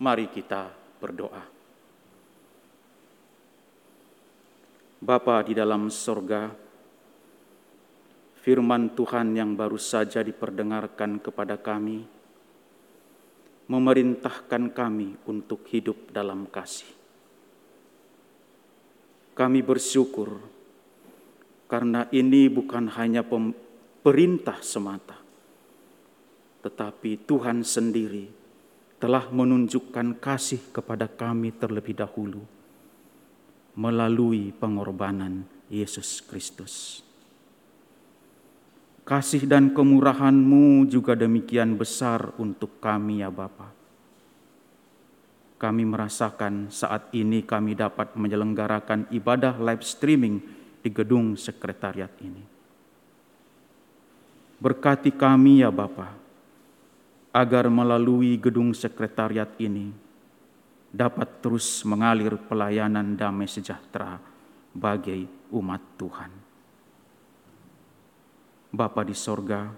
Mari 0.00 0.32
kita 0.32 0.72
berdoa. 0.96 1.59
Bapa 5.00 5.40
di 5.40 5.56
dalam 5.56 5.88
sorga, 5.88 6.52
firman 8.44 8.92
Tuhan 8.92 9.32
yang 9.32 9.56
baru 9.56 9.80
saja 9.80 10.20
diperdengarkan 10.20 11.24
kepada 11.24 11.56
kami, 11.56 12.04
memerintahkan 13.64 14.76
kami 14.76 15.16
untuk 15.24 15.64
hidup 15.72 16.12
dalam 16.12 16.44
kasih. 16.52 16.92
Kami 19.32 19.64
bersyukur 19.64 20.36
karena 21.64 22.04
ini 22.12 22.52
bukan 22.52 22.92
hanya 22.92 23.24
perintah 24.04 24.60
semata, 24.60 25.16
tetapi 26.60 27.24
Tuhan 27.24 27.64
sendiri 27.64 28.28
telah 29.00 29.32
menunjukkan 29.32 30.20
kasih 30.20 30.60
kepada 30.76 31.08
kami 31.08 31.56
terlebih 31.56 31.96
dahulu 31.96 32.59
melalui 33.74 34.50
pengorbanan 34.56 35.46
Yesus 35.70 36.22
Kristus. 36.24 37.06
Kasih 39.06 39.46
dan 39.46 39.74
kemurahan-Mu 39.74 40.86
juga 40.86 41.18
demikian 41.18 41.74
besar 41.74 42.30
untuk 42.38 42.78
kami 42.78 43.26
ya 43.26 43.30
Bapa. 43.30 43.74
Kami 45.60 45.82
merasakan 45.84 46.72
saat 46.72 47.10
ini 47.12 47.42
kami 47.44 47.74
dapat 47.74 48.14
menyelenggarakan 48.16 49.10
ibadah 49.12 49.58
live 49.60 49.84
streaming 49.84 50.40
di 50.80 50.88
gedung 50.88 51.36
sekretariat 51.36 52.10
ini. 52.22 52.40
Berkati 54.60 55.12
kami 55.12 55.64
ya 55.66 55.74
Bapa, 55.74 56.16
agar 57.30 57.70
melalui 57.70 58.38
gedung 58.38 58.74
sekretariat 58.74 59.50
ini 59.58 60.09
dapat 60.90 61.38
terus 61.38 61.86
mengalir 61.86 62.34
pelayanan 62.50 63.14
damai 63.14 63.46
sejahtera 63.46 64.18
bagi 64.74 65.26
umat 65.54 65.82
Tuhan. 65.94 66.32
Bapa 68.70 69.02
di 69.02 69.14
sorga, 69.14 69.70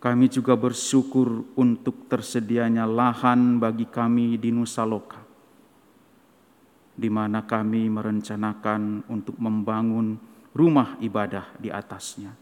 kami 0.00 0.32
juga 0.32 0.56
bersyukur 0.56 1.56
untuk 1.56 2.08
tersedianya 2.08 2.88
lahan 2.88 3.60
bagi 3.60 3.88
kami 3.88 4.40
di 4.40 4.48
Nusa 4.52 4.84
Loka, 4.84 5.20
di 6.96 7.08
mana 7.12 7.44
kami 7.44 7.88
merencanakan 7.92 9.12
untuk 9.12 9.36
membangun 9.36 10.16
rumah 10.56 10.96
ibadah 11.04 11.52
di 11.60 11.68
atasnya. 11.68 12.32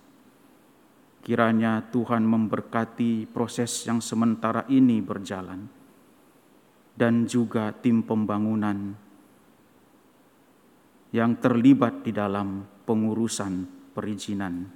Kiranya 1.25 1.83
Tuhan 1.91 2.23
memberkati 2.23 3.27
proses 3.33 3.73
yang 3.89 3.99
sementara 3.99 4.69
ini 4.69 5.01
berjalan 5.01 5.84
dan 6.95 7.27
juga 7.27 7.75
tim 7.75 8.07
pembangunan 8.07 8.95
yang 11.15 11.39
terlibat 11.39 12.03
di 12.03 12.11
dalam 12.11 12.67
pengurusan 12.87 13.67
perizinan. 13.95 14.67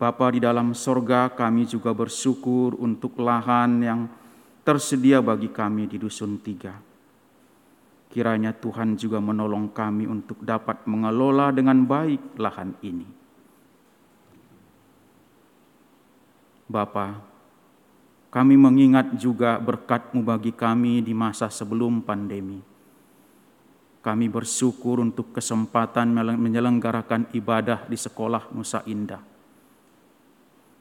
Bapa 0.00 0.32
di 0.32 0.40
dalam 0.40 0.72
sorga 0.72 1.28
kami 1.28 1.68
juga 1.68 1.92
bersyukur 1.92 2.76
untuk 2.80 3.20
lahan 3.20 3.84
yang 3.84 4.00
tersedia 4.64 5.20
bagi 5.20 5.52
kami 5.52 5.88
di 5.88 6.00
Dusun 6.00 6.40
Tiga. 6.40 6.72
Kiranya 8.10 8.56
Tuhan 8.56 8.96
juga 8.96 9.20
menolong 9.20 9.70
kami 9.70 10.08
untuk 10.08 10.40
dapat 10.40 10.82
mengelola 10.88 11.52
dengan 11.52 11.84
baik 11.84 12.40
lahan 12.40 12.74
ini. 12.82 13.06
Bapak, 16.66 17.29
kami 18.30 18.54
mengingat 18.54 19.18
juga 19.18 19.58
berkat-Mu 19.58 20.22
bagi 20.22 20.54
kami 20.54 21.02
di 21.02 21.10
masa 21.10 21.50
sebelum 21.50 21.98
pandemi. 22.06 22.62
Kami 24.00 24.26
bersyukur 24.30 25.02
untuk 25.02 25.34
kesempatan 25.34 26.14
menyelenggarakan 26.14 27.34
ibadah 27.34 27.84
di 27.90 27.98
sekolah 27.98 28.48
Nusa 28.54 28.86
Indah. 28.86 29.20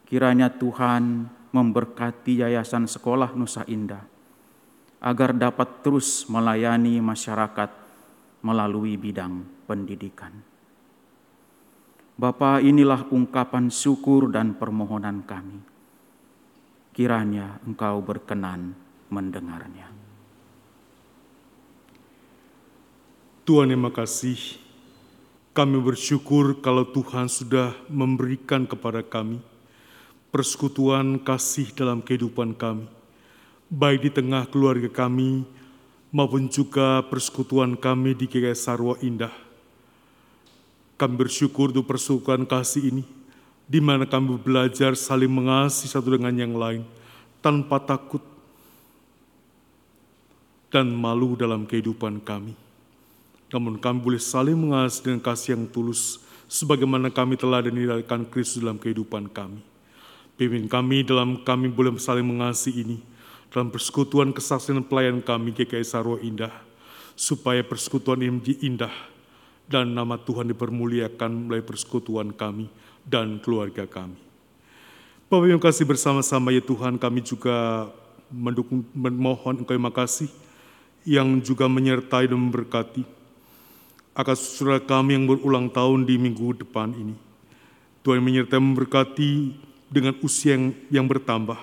Kiranya 0.05 0.53
Tuhan 0.53 1.27
memberkati 1.49 2.45
Yayasan 2.45 2.85
Sekolah 2.85 3.33
Nusa 3.33 3.65
Indah 3.65 4.05
agar 5.01 5.33
dapat 5.33 5.81
terus 5.81 6.29
melayani 6.29 7.01
masyarakat 7.01 7.69
melalui 8.45 8.95
bidang 8.95 9.41
pendidikan. 9.65 10.31
Bapa, 12.13 12.61
inilah 12.61 13.09
ungkapan 13.09 13.73
syukur 13.73 14.29
dan 14.31 14.55
permohonan 14.55 15.25
kami 15.25 15.78
kiranya 16.93 17.61
engkau 17.65 18.01
berkenan 18.01 18.73
mendengarnya. 19.09 19.89
Tuhan 23.45 23.73
yang 23.73 23.89
makasih, 23.89 24.61
kami 25.57 25.81
bersyukur 25.81 26.61
kalau 26.61 26.85
Tuhan 26.85 27.25
sudah 27.25 27.73
memberikan 27.89 28.69
kepada 28.69 29.01
kami 29.01 29.41
persekutuan 30.29 31.17
kasih 31.17 31.73
dalam 31.73 32.05
kehidupan 32.05 32.53
kami, 32.53 32.85
baik 33.65 34.05
di 34.05 34.11
tengah 34.13 34.45
keluarga 34.45 34.85
kami 34.85 35.41
maupun 36.13 36.45
juga 36.45 37.01
persekutuan 37.09 37.73
kami 37.73 38.13
di 38.13 38.29
GKS 38.29 38.69
Sarwa 38.69 38.93
Indah. 39.01 39.33
Kami 41.01 41.15
bersyukur 41.17 41.73
untuk 41.73 41.89
persekutuan 41.89 42.45
kasih 42.45 42.93
ini 42.93 43.18
di 43.69 43.77
mana 43.77 44.09
kami 44.09 44.41
belajar 44.41 44.97
saling 44.97 45.29
mengasihi 45.29 45.93
satu 45.93 46.17
dengan 46.17 46.33
yang 46.33 46.57
lain 46.57 46.81
tanpa 47.37 47.77
takut 47.77 48.25
dan 50.73 50.89
malu 50.89 51.37
dalam 51.37 51.69
kehidupan 51.69 52.17
kami. 52.25 52.57
Namun 53.53 53.77
kami 53.77 54.01
boleh 54.01 54.17
saling 54.17 54.57
mengasihi 54.57 55.05
dengan 55.13 55.21
kasih 55.21 55.53
yang 55.53 55.69
tulus 55.69 56.17
sebagaimana 56.49 57.13
kami 57.13 57.37
telah 57.37 57.61
dinilaikan 57.61 58.25
Kristus 58.25 58.65
dalam 58.65 58.81
kehidupan 58.81 59.29
kami. 59.29 59.61
Pimpin 60.33 60.65
kami 60.65 61.05
dalam 61.05 61.45
kami 61.45 61.69
boleh 61.69 61.93
saling 62.01 62.25
mengasihi 62.25 62.81
ini 62.81 62.97
dalam 63.53 63.69
persekutuan 63.69 64.33
kesaksian 64.33 64.81
pelayan 64.85 65.21
kami 65.21 65.53
GKI 65.53 65.85
Sarwa 65.85 66.21
Indah, 66.21 66.53
supaya 67.17 67.65
persekutuan 67.65 68.21
ini 68.21 68.31
menjadi 68.33 68.55
indah 68.65 68.95
dan 69.69 69.93
nama 69.93 70.17
Tuhan 70.17 70.49
dipermuliakan 70.53 71.49
melalui 71.49 71.65
persekutuan 71.65 72.33
kami 72.33 72.69
dan 73.05 73.39
keluarga 73.39 73.85
kami. 73.85 74.17
Bapak 75.29 75.45
yang 75.45 75.61
kasih 75.61 75.85
bersama-sama 75.85 76.49
ya 76.49 76.63
Tuhan 76.63 76.97
kami 76.97 77.21
juga 77.21 77.87
mendukung, 78.33 78.81
memohon 78.97 79.61
Engkau 79.61 79.77
yang 79.77 79.85
makasih 79.85 80.29
yang 81.05 81.27
juga 81.41 81.69
menyertai 81.69 82.29
dan 82.29 82.37
memberkati 82.37 83.19
akan 84.19 84.35
saudara 84.35 84.83
kami 84.83 85.15
yang 85.15 85.25
berulang 85.31 85.71
tahun 85.71 86.03
di 86.03 86.19
minggu 86.19 86.59
depan 86.59 86.91
ini. 86.91 87.15
Tuhan 88.03 88.19
menyertai 88.19 88.59
memberkati 88.59 89.31
dengan 89.87 90.11
usia 90.19 90.59
yang, 90.59 90.75
yang 90.91 91.05
bertambah. 91.07 91.55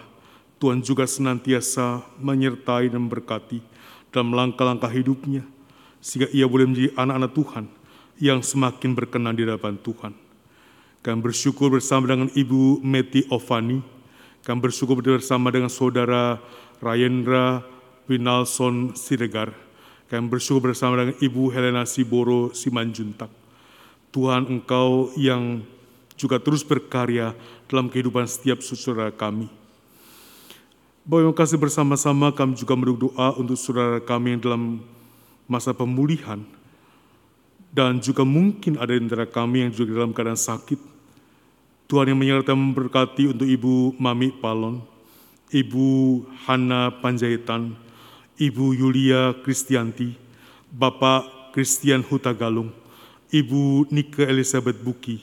Tuhan 0.57 0.81
juga 0.81 1.05
senantiasa 1.05 2.01
menyertai 2.17 2.89
dan 2.89 3.05
memberkati 3.05 3.61
dalam 4.09 4.33
langkah-langkah 4.33 4.89
hidupnya, 4.89 5.45
sehingga 6.01 6.33
ia 6.33 6.49
boleh 6.49 6.65
menjadi 6.65 6.91
anak-anak 6.97 7.33
Tuhan 7.37 7.65
yang 8.17 8.41
semakin 8.41 8.91
berkenan 8.97 9.37
di 9.37 9.45
hadapan 9.45 9.77
Tuhan. 9.77 10.26
Kami 11.07 11.23
bersyukur 11.23 11.71
bersama 11.71 12.11
dengan 12.11 12.27
Ibu 12.35 12.83
Meti 12.83 13.23
Ovani, 13.31 13.79
kami 14.43 14.59
bersyukur 14.59 14.99
bersama 14.99 15.55
dengan 15.55 15.71
Saudara 15.71 16.43
Rayendra 16.83 17.63
Winalson 18.11 18.91
Siregar, 18.99 19.55
kami 20.11 20.27
bersyukur 20.27 20.75
bersama 20.75 20.99
dengan 20.99 21.15
Ibu 21.23 21.55
Helena 21.55 21.87
Siboro 21.87 22.51
Simanjuntak. 22.51 23.31
Tuhan 24.11 24.51
Engkau 24.51 25.15
yang 25.15 25.63
juga 26.19 26.43
terus 26.43 26.67
berkarya 26.67 27.39
dalam 27.71 27.87
kehidupan 27.87 28.27
setiap 28.27 28.59
saudara 28.67 29.15
kami. 29.15 29.47
Bapak 31.07 31.23
yang 31.23 31.39
kasih 31.39 31.63
bersama-sama 31.63 32.35
kami 32.35 32.59
juga 32.59 32.75
berdoa 32.75 33.31
untuk 33.39 33.55
saudara 33.55 34.03
kami 34.03 34.35
yang 34.35 34.43
dalam 34.43 34.83
masa 35.47 35.71
pemulihan 35.71 36.43
dan 37.71 38.03
juga 38.03 38.27
mungkin 38.27 38.75
ada 38.75 38.91
di 38.91 39.07
antara 39.07 39.23
kami 39.23 39.71
yang 39.71 39.71
juga 39.71 40.03
dalam 40.03 40.11
keadaan 40.11 40.35
sakit. 40.35 40.96
Tuhan 41.87 42.11
yang 42.11 42.19
menyertai 42.19 42.59
memberkati 42.59 43.31
untuk 43.31 43.47
Ibu 43.47 43.95
Mami 43.95 44.35
Palon, 44.35 44.83
Ibu 45.55 45.87
Hana 46.43 46.91
Panjaitan, 46.99 47.79
Ibu 48.35 48.75
Yulia 48.75 49.31
Kristianti, 49.47 50.19
Bapak 50.75 51.55
Christian 51.55 52.03
Hutagalung, 52.03 52.75
Ibu 53.31 53.87
Nika 53.95 54.27
Elizabeth 54.27 54.83
Buki, 54.83 55.23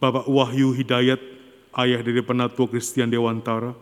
Bapak 0.00 0.24
Wahyu 0.24 0.72
Hidayat, 0.72 1.20
ayah 1.76 2.00
dari 2.00 2.24
Penatua 2.24 2.64
Kristian 2.72 3.12
Dewantara, 3.12 3.76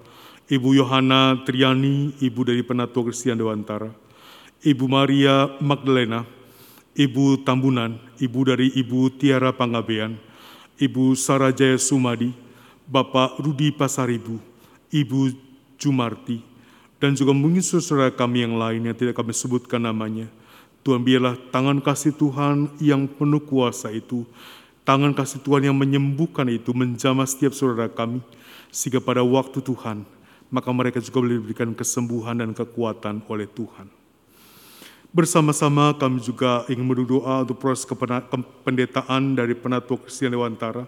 Ibu 0.51 0.75
Yohana 0.75 1.39
Triani, 1.47 2.19
ibu 2.19 2.43
dari 2.43 2.67
Penatua 2.67 3.07
Kristian 3.07 3.39
Dewantara, 3.39 3.95
Ibu 4.67 4.85
Maria 4.91 5.55
Magdalena, 5.63 6.27
Ibu 6.99 7.47
Tambunan, 7.47 7.95
ibu 8.19 8.43
dari 8.43 8.75
Ibu 8.75 9.15
Tiara 9.23 9.55
Pangabean, 9.55 10.19
Ibu 10.79 11.19
Sarajaya 11.19 11.75
Sumadi, 11.75 12.31
Bapak 12.87 13.43
Rudi 13.43 13.75
Pasaribu, 13.75 14.39
Ibu 14.95 15.35
Jumarti, 15.75 16.39
dan 17.03 17.19
juga 17.19 17.35
mungkin 17.35 17.61
saudara 17.61 18.15
kami 18.15 18.47
yang 18.47 18.55
lain 18.55 18.87
yang 18.87 18.95
tidak 18.95 19.19
kami 19.19 19.35
sebutkan 19.35 19.83
namanya. 19.83 20.31
Tuhan 20.87 21.03
biarlah 21.03 21.35
tangan 21.51 21.83
kasih 21.83 22.15
Tuhan 22.15 22.71
yang 22.79 23.11
penuh 23.11 23.43
kuasa 23.43 23.91
itu, 23.91 24.23
tangan 24.87 25.11
kasih 25.11 25.43
Tuhan 25.43 25.67
yang 25.67 25.77
menyembuhkan 25.77 26.47
itu 26.47 26.71
menjamah 26.71 27.27
setiap 27.27 27.53
saudara 27.53 27.91
kami, 27.91 28.23
sehingga 28.71 29.03
pada 29.03 29.27
waktu 29.27 29.59
Tuhan, 29.59 30.07
maka 30.49 30.71
mereka 30.71 31.03
juga 31.03 31.27
boleh 31.27 31.43
diberikan 31.43 31.75
kesembuhan 31.75 32.39
dan 32.39 32.55
kekuatan 32.55 33.21
oleh 33.27 33.51
Tuhan. 33.51 33.98
Bersama-sama 35.19 35.99
kami 35.99 36.23
juga 36.23 36.63
ingin 36.71 36.87
berdoa 36.87 37.43
untuk 37.43 37.59
proses 37.59 37.83
kependetaan 37.83 39.35
dari 39.35 39.51
Penatua 39.51 39.99
Kristen 39.99 40.31
Dewantara 40.31 40.87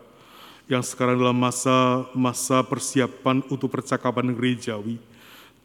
yang 0.70 0.86
sekarang 0.86 1.18
dalam 1.18 1.34
masa 1.34 2.06
masa 2.14 2.62
persiapan 2.62 3.42
untuk 3.50 3.74
percakapan 3.74 4.30
gerejawi. 4.30 5.02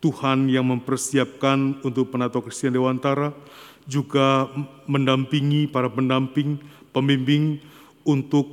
Tuhan 0.01 0.49
yang 0.49 0.65
mempersiapkan 0.65 1.77
untuk 1.85 2.09
Penatua 2.09 2.41
Kristen 2.41 2.73
Dewantara 2.73 3.37
juga 3.85 4.49
mendampingi 4.89 5.69
para 5.69 5.85
pendamping, 5.85 6.57
pembimbing 6.89 7.61
untuk 8.01 8.49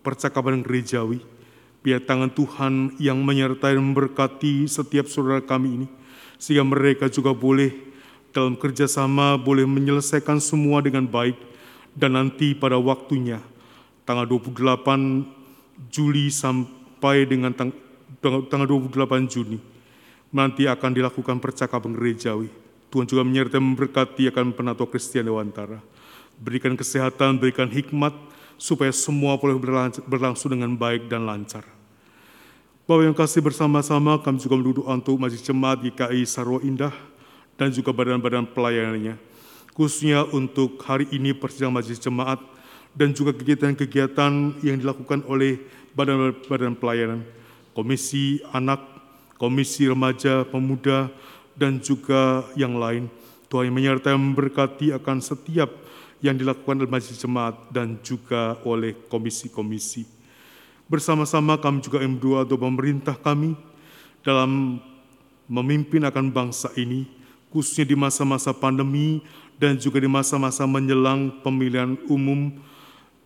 percakapan 0.00 0.64
gerejawi 0.64 1.20
Biar 1.84 2.00
tangan 2.00 2.32
Tuhan 2.32 2.96
yang 2.96 3.20
menyertai 3.20 3.76
dan 3.76 3.84
memberkati 3.84 4.64
setiap 4.64 5.12
saudara 5.12 5.44
kami 5.44 5.84
ini, 5.84 5.86
sehingga 6.40 6.64
mereka 6.64 7.12
juga 7.12 7.36
boleh 7.36 7.91
dalam 8.32 8.56
kerjasama 8.56 9.36
boleh 9.36 9.68
menyelesaikan 9.68 10.40
semua 10.40 10.80
dengan 10.80 11.04
baik, 11.04 11.36
dan 11.92 12.16
nanti 12.16 12.56
pada 12.56 12.80
waktunya, 12.80 13.38
tanggal 14.08 14.24
28 14.24 15.92
Juli 15.92 16.32
sampai 16.32 17.28
dengan 17.28 17.52
tang 17.52 17.70
tanggal 18.24 18.66
28 18.66 19.28
Juni, 19.28 19.60
nanti 20.32 20.64
akan 20.64 20.90
dilakukan 20.96 21.36
percakapan 21.38 21.92
gerejawi. 21.92 22.48
Tuhan 22.88 23.08
juga 23.08 23.24
menyertai 23.24 23.60
memberkati 23.60 24.28
akan 24.32 24.52
penatua 24.52 24.88
Kristian 24.88 25.28
Dewantara. 25.28 25.80
Berikan 26.36 26.76
kesehatan, 26.76 27.40
berikan 27.40 27.68
hikmat, 27.68 28.12
supaya 28.60 28.92
semua 28.92 29.36
boleh 29.40 29.56
berlangsung 30.08 30.52
dengan 30.52 30.76
baik 30.76 31.08
dan 31.08 31.24
lancar. 31.24 31.64
Bapak 32.84 33.04
yang 33.06 33.16
kasih 33.16 33.40
bersama-sama 33.40 34.18
kami 34.20 34.42
juga 34.42 34.58
berdoa 34.58 34.92
untuk 34.92 35.16
Majelis 35.16 35.46
Jemaat 35.46 35.80
GKI 35.86 36.26
Sarwa 36.26 36.58
Indah 36.66 36.92
dan 37.62 37.70
juga 37.70 37.94
badan-badan 37.94 38.42
pelayanannya. 38.50 39.14
Khususnya 39.70 40.26
untuk 40.34 40.82
hari 40.82 41.06
ini 41.14 41.30
persidangan 41.30 41.78
Majelis 41.78 42.02
Jemaat 42.02 42.42
dan 42.90 43.14
juga 43.14 43.30
kegiatan-kegiatan 43.30 44.58
yang 44.66 44.76
dilakukan 44.82 45.22
oleh 45.30 45.62
badan-badan 45.94 46.74
pelayanan, 46.74 47.22
Komisi 47.70 48.42
Anak, 48.50 48.82
Komisi 49.38 49.86
Remaja, 49.86 50.42
Pemuda, 50.42 51.06
dan 51.54 51.78
juga 51.78 52.42
yang 52.58 52.82
lain. 52.82 53.06
Tuhan 53.46 53.70
yang 53.70 53.76
menyertai 53.78 54.18
memberkati 54.18 54.90
akan 54.98 55.22
setiap 55.22 55.70
yang 56.18 56.34
dilakukan 56.34 56.82
oleh 56.82 56.90
majelis 56.90 57.22
jemaat 57.22 57.54
dan 57.70 57.94
juga 58.02 58.58
oleh 58.66 58.98
komisi-komisi. 59.06 60.02
Bersama-sama 60.90 61.54
kami 61.62 61.78
juga 61.78 62.02
ingin 62.02 62.18
berdoa 62.18 62.42
untuk 62.42 62.58
pemerintah 62.58 63.14
kami 63.14 63.54
dalam 64.26 64.82
memimpin 65.46 66.02
akan 66.04 66.28
bangsa 66.28 66.68
ini, 66.74 67.21
khususnya 67.52 67.84
di 67.84 67.92
masa-masa 67.92 68.50
pandemi 68.56 69.20
dan 69.60 69.76
juga 69.76 70.00
di 70.00 70.08
masa-masa 70.08 70.64
menjelang 70.64 71.30
pemilihan 71.44 71.94
umum 72.08 72.50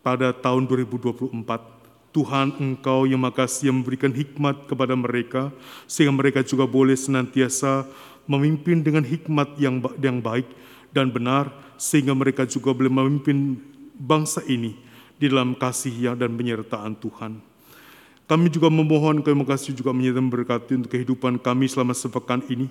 pada 0.03 0.35
tahun 0.35 0.67
2024. 0.67 1.77
Tuhan 2.11 2.49
Engkau 2.57 3.05
yang 3.05 3.21
makasih 3.21 3.69
yang 3.69 3.85
memberikan 3.85 4.09
hikmat 4.09 4.67
kepada 4.67 4.97
mereka, 4.97 5.53
sehingga 5.85 6.17
mereka 6.17 6.41
juga 6.41 6.65
boleh 6.65 6.97
senantiasa 6.97 7.85
memimpin 8.25 8.81
dengan 8.81 9.05
hikmat 9.05 9.55
yang 9.61 9.85
yang 10.01 10.19
baik 10.25 10.49
dan 10.97 11.13
benar, 11.13 11.53
sehingga 11.77 12.17
mereka 12.17 12.49
juga 12.49 12.73
boleh 12.73 12.89
memimpin 12.89 13.61
bangsa 14.01 14.41
ini 14.49 14.77
di 15.21 15.29
dalam 15.29 15.53
kasih 15.57 16.17
dan 16.17 16.33
penyertaan 16.33 16.97
Tuhan. 16.97 17.41
Kami 18.27 18.51
juga 18.51 18.67
memohon 18.73 19.23
kami 19.23 19.45
kasih 19.47 19.71
juga 19.77 19.95
menyertai 19.95 20.25
memberkati 20.25 20.73
untuk 20.83 20.91
kehidupan 20.91 21.39
kami 21.39 21.71
selama 21.71 21.95
sepekan 21.95 22.43
ini. 22.51 22.67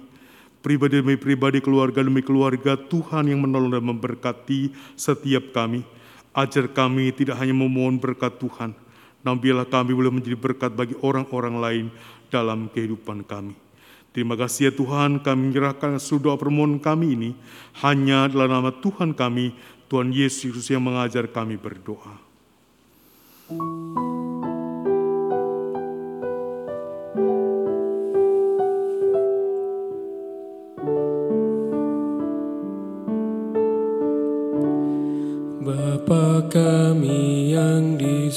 Pribadi 0.66 0.98
demi 0.98 1.14
pribadi, 1.14 1.62
keluarga 1.62 2.02
demi 2.02 2.26
keluarga, 2.26 2.74
Tuhan 2.74 3.30
yang 3.30 3.46
menolong 3.46 3.78
dan 3.78 3.86
memberkati 3.86 4.74
setiap 4.98 5.54
kami. 5.54 5.86
Ajar 6.34 6.66
kami 6.66 7.14
tidak 7.14 7.38
hanya 7.38 7.54
memohon 7.54 8.02
berkat 8.02 8.42
Tuhan, 8.42 8.74
namun 9.22 9.38
biarlah 9.38 9.70
kami 9.70 9.94
boleh 9.94 10.10
menjadi 10.10 10.34
berkat 10.34 10.74
bagi 10.74 10.98
orang-orang 11.06 11.56
lain 11.62 11.86
dalam 12.34 12.66
kehidupan 12.74 13.22
kami. 13.30 13.54
Terima 14.10 14.34
kasih 14.34 14.68
ya 14.68 14.72
Tuhan, 14.74 15.22
kami 15.22 15.54
menyerahkan 15.54 16.02
seluruh 16.02 16.34
permohonan 16.34 16.82
kami 16.82 17.14
ini 17.14 17.30
hanya 17.86 18.26
dalam 18.26 18.50
nama 18.50 18.74
Tuhan 18.74 19.14
kami, 19.14 19.54
Tuhan 19.86 20.10
Yesus 20.10 20.66
yang 20.66 20.82
mengajar 20.82 21.30
kami 21.30 21.62
berdoa. 21.62 22.18
Bapa 23.46 24.15
kami 36.44 37.56
yang 37.56 37.96
di 37.96 38.28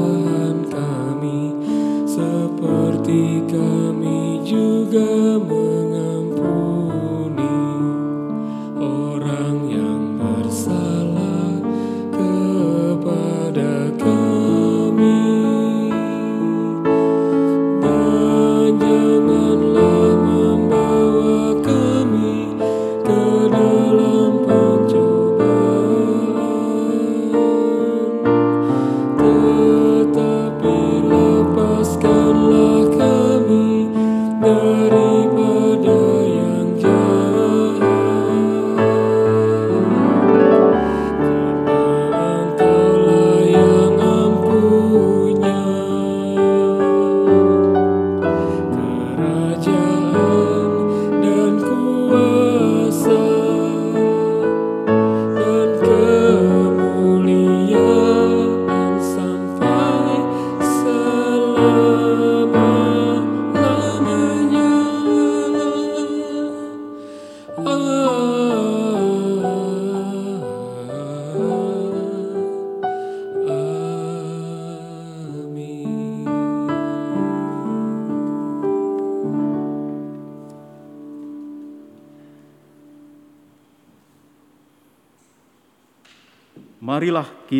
Tuhan 0.00 0.64
kami 0.72 1.52
seperti 2.08 3.44
kami 3.52 4.40
juga 4.48 5.19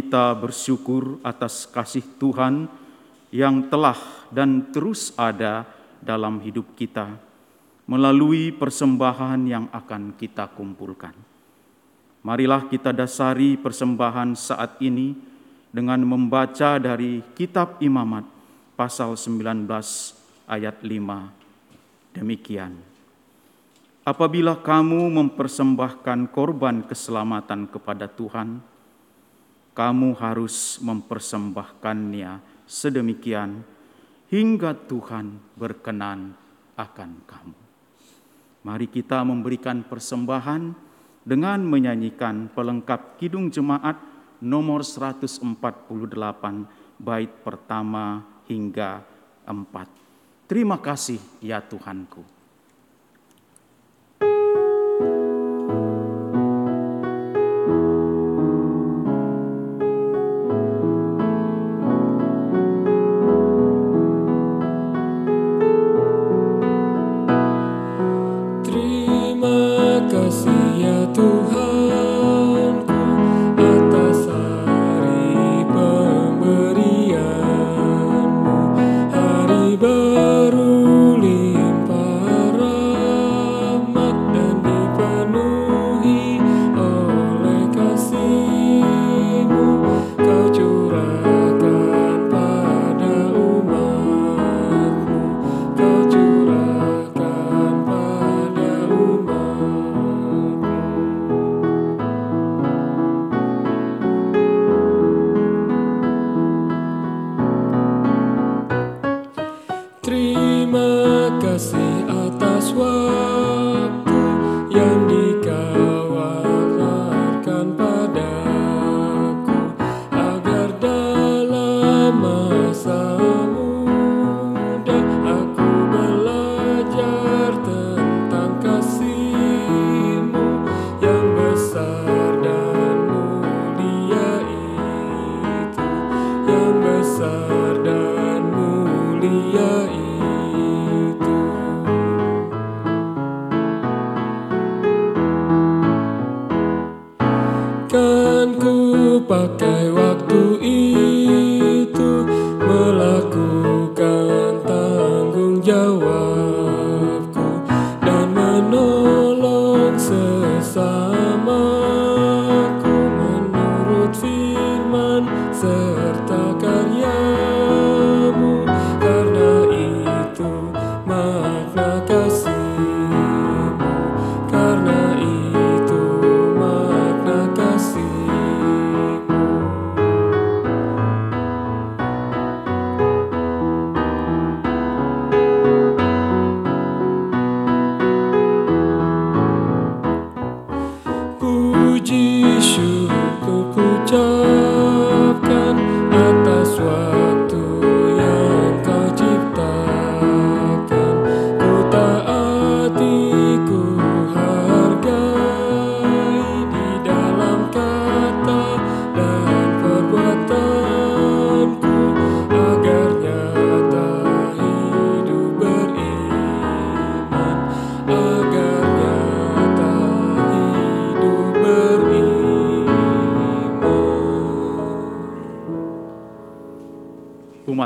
kita 0.00 0.32
bersyukur 0.32 1.20
atas 1.20 1.68
kasih 1.68 2.00
Tuhan 2.16 2.64
yang 3.28 3.68
telah 3.68 4.00
dan 4.32 4.72
terus 4.72 5.12
ada 5.12 5.68
dalam 6.00 6.40
hidup 6.40 6.72
kita 6.72 7.20
melalui 7.84 8.48
persembahan 8.48 9.44
yang 9.44 9.68
akan 9.68 10.16
kita 10.16 10.48
kumpulkan. 10.56 11.12
Marilah 12.24 12.64
kita 12.64 12.96
dasari 12.96 13.60
persembahan 13.60 14.32
saat 14.32 14.80
ini 14.80 15.12
dengan 15.68 16.00
membaca 16.00 16.80
dari 16.80 17.20
kitab 17.36 17.76
Imamat 17.84 18.24
pasal 18.80 19.20
19 19.20 19.68
ayat 20.48 20.80
5. 20.80 22.16
Demikian. 22.16 22.72
Apabila 24.00 24.56
kamu 24.56 25.12
mempersembahkan 25.12 26.32
korban 26.32 26.88
keselamatan 26.88 27.68
kepada 27.68 28.08
Tuhan, 28.08 28.79
kamu 29.74 30.18
harus 30.18 30.78
mempersembahkannya 30.82 32.64
sedemikian 32.66 33.62
hingga 34.30 34.74
Tuhan 34.74 35.38
berkenan 35.58 36.34
akan 36.78 37.10
kamu. 37.26 37.60
Mari 38.60 38.86
kita 38.92 39.24
memberikan 39.24 39.82
persembahan 39.82 40.76
dengan 41.24 41.60
menyanyikan 41.64 42.52
pelengkap 42.52 43.16
Kidung 43.16 43.48
Jemaat 43.48 43.96
nomor 44.40 44.84
148 44.84 45.44
bait 47.00 47.32
pertama 47.44 48.24
hingga 48.48 49.00
4. 49.48 50.48
Terima 50.50 50.76
kasih 50.82 51.20
ya 51.40 51.62
Tuhanku. 51.62 52.20
Terima 54.20 54.69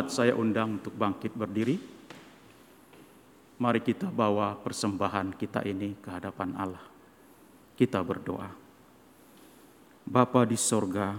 umat 0.05 0.13
saya 0.13 0.37
undang 0.37 0.77
untuk 0.77 0.93
bangkit 1.01 1.33
berdiri. 1.33 1.81
Mari 3.57 3.81
kita 3.81 4.13
bawa 4.13 4.53
persembahan 4.53 5.33
kita 5.33 5.65
ini 5.65 5.97
ke 5.97 6.13
hadapan 6.13 6.53
Allah. 6.61 6.85
Kita 7.73 8.05
berdoa. 8.05 8.53
Bapa 10.05 10.45
di 10.45 10.61
sorga, 10.61 11.17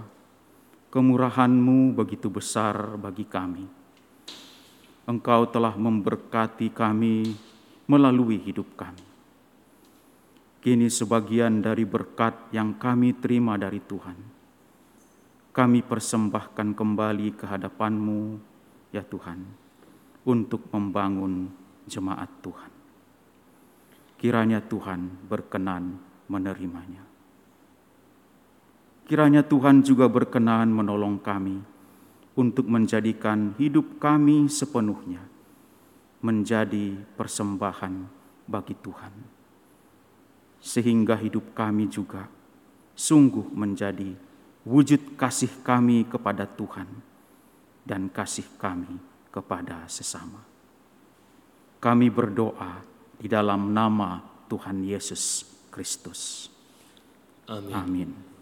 kemurahan-Mu 0.94 1.98
begitu 1.98 2.30
besar 2.30 2.94
bagi 3.02 3.26
kami. 3.26 3.66
Engkau 5.10 5.50
telah 5.50 5.74
memberkati 5.74 6.70
kami 6.70 7.34
melalui 7.90 8.38
hidup 8.38 8.70
kami. 8.78 9.02
Kini 10.62 10.94
sebagian 10.94 11.58
dari 11.58 11.90
berkat 11.90 12.54
yang 12.54 12.78
kami 12.78 13.18
terima 13.18 13.58
dari 13.58 13.82
Tuhan, 13.82 14.18
kami 15.58 15.82
persembahkan 15.82 16.78
kembali 16.78 17.34
ke 17.34 17.50
hadapan-Mu, 17.50 18.45
ya 18.96 19.04
Tuhan, 19.04 19.44
untuk 20.24 20.72
membangun 20.72 21.52
jemaat 21.84 22.32
Tuhan. 22.40 22.72
Kiranya 24.16 24.64
Tuhan 24.64 25.28
berkenan 25.28 26.00
menerimanya. 26.32 27.04
Kiranya 29.06 29.44
Tuhan 29.44 29.84
juga 29.84 30.08
berkenan 30.08 30.72
menolong 30.72 31.20
kami 31.20 31.60
untuk 32.40 32.66
menjadikan 32.66 33.54
hidup 33.60 34.00
kami 34.02 34.48
sepenuhnya 34.48 35.22
menjadi 36.26 36.98
persembahan 37.14 38.10
bagi 38.50 38.74
Tuhan, 38.82 39.14
sehingga 40.58 41.14
hidup 41.22 41.54
kami 41.54 41.86
juga 41.86 42.26
sungguh 42.98 43.46
menjadi 43.54 44.18
wujud 44.66 45.14
kasih 45.22 45.54
kami 45.62 46.10
kepada 46.10 46.50
Tuhan 46.50 46.90
dan 47.86 48.10
kasih 48.10 48.58
kami 48.58 48.98
kepada 49.30 49.86
sesama. 49.86 50.42
Kami 51.78 52.10
berdoa 52.10 52.82
di 53.22 53.30
dalam 53.30 53.70
nama 53.72 54.18
Tuhan 54.50 54.82
Yesus 54.82 55.46
Kristus. 55.70 56.50
Amin. 57.46 57.74
Amin. 57.78 58.35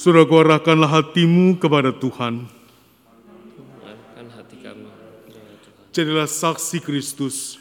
Mengasihi 0.00 0.08
Saudaraku 0.08 0.34
arahkanlah 0.40 0.88
hatimu 0.88 1.60
kepada 1.60 1.92
Tuhan. 1.92 2.48
Arahkan 3.84 4.26
hati 4.32 4.56
kami 4.64 4.88
kepada 5.28 5.52
Tuhan 5.60 5.92
Jadilah 5.92 6.28
saksi 6.28 6.80
Kristus. 6.80 7.60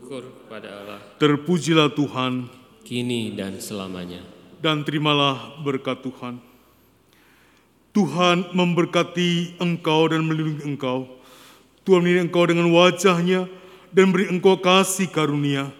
Syukur 0.00 0.24
kepada 0.24 0.68
Allah 0.72 1.00
Terpujilah 1.20 1.92
Tuhan 1.92 2.48
Kini 2.80 3.36
dan 3.36 3.60
selamanya 3.60 4.24
dan 4.56 4.82
terimalah 4.82 5.60
berkat 5.60 6.00
Tuhan. 6.00 6.40
Tuhan 7.92 8.50
memberkati 8.56 9.60
engkau 9.60 10.08
dan 10.08 10.24
melindungi 10.24 10.64
engkau. 10.64 11.06
Tuhan 11.84 12.00
melindungi 12.00 12.26
engkau 12.32 12.44
dengan 12.48 12.66
wajahnya 12.72 13.40
dan 13.92 14.10
beri 14.10 14.32
engkau 14.32 14.56
kasih 14.56 15.12
karunia. 15.12 15.70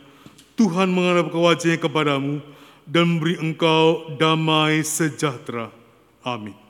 Tuhan 0.61 0.93
menghadapkan 0.93 1.41
wajahnya 1.41 1.79
kepadamu 1.81 2.45
dan 2.85 3.17
beri 3.17 3.41
engkau 3.41 4.13
damai 4.21 4.85
sejahtera. 4.85 5.73
Amin. 6.27 6.55
Amin 6.55 6.66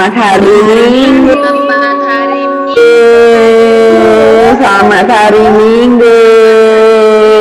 Selamat 0.00 0.16
hari 0.16 0.56
Minggu. 0.64 1.28
Selamat 1.28 1.98
hari 2.08 2.44
Selamat 4.56 5.06
hari 5.12 5.44
Minggu. 5.60 6.20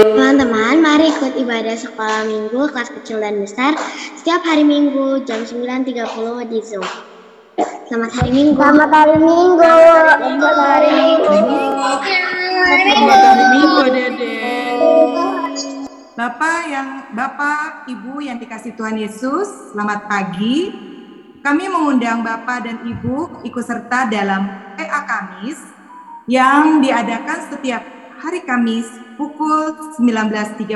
Teman-teman, 0.04 0.76
mari 0.84 1.08
ikut 1.08 1.40
ibadah 1.40 1.80
sekolah 1.80 2.28
minggu 2.28 2.60
kelas 2.76 2.92
kecil 3.00 3.24
dan 3.24 3.40
besar 3.40 3.80
setiap 4.20 4.44
hari 4.44 4.68
Minggu 4.68 5.24
jam 5.24 5.48
9.30 5.48 5.88
di 6.52 6.60
Zoom. 6.60 6.84
Selamat 7.88 8.12
hari 8.20 8.32
Minggu. 8.36 8.60
Selamat 8.60 8.92
hari 8.92 9.16
Minggu. 9.24 9.64
Selamat 9.64 10.20
hari 10.60 10.90
Minggu. 11.00 11.32
Selamat 12.76 13.20
hari 13.24 13.46
Minggu, 13.56 13.84
Dede. 13.88 14.36
Bapak 16.20 16.60
yang 16.68 17.08
Bapak, 17.16 17.88
Ibu 17.88 18.20
yang 18.20 18.36
dikasih 18.36 18.76
Tuhan 18.76 19.00
Yesus, 19.00 19.48
selamat 19.72 20.12
pagi. 20.12 20.89
Kami 21.40 21.72
mengundang 21.72 22.20
Bapak 22.20 22.68
dan 22.68 22.84
Ibu 22.84 23.48
ikut 23.48 23.64
serta 23.64 24.12
dalam 24.12 24.76
PA 24.76 25.00
Kamis 25.08 25.56
yang 26.28 26.84
diadakan 26.84 27.40
setiap 27.48 27.80
hari 28.20 28.44
Kamis 28.44 28.84
pukul 29.16 29.96
19.30 30.04 30.68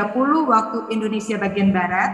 waktu 0.47 0.77
Indonesia 0.87 1.35
bagian 1.35 1.75
Barat. 1.75 2.11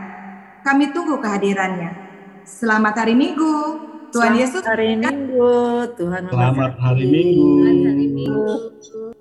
Kami 0.65 0.89
tunggu 0.89 1.21
kehadirannya. 1.21 1.93
Selamat 2.41 3.05
hari 3.05 3.13
Minggu. 3.13 3.85
Tuhan 4.09 4.33
Yesus 4.33 4.65
hari 4.65 4.97
Minggu. 4.97 5.85
Tuhan 5.93 6.33
Selamat 6.33 6.73
hari 6.81 7.05
Minggu. 7.05 7.53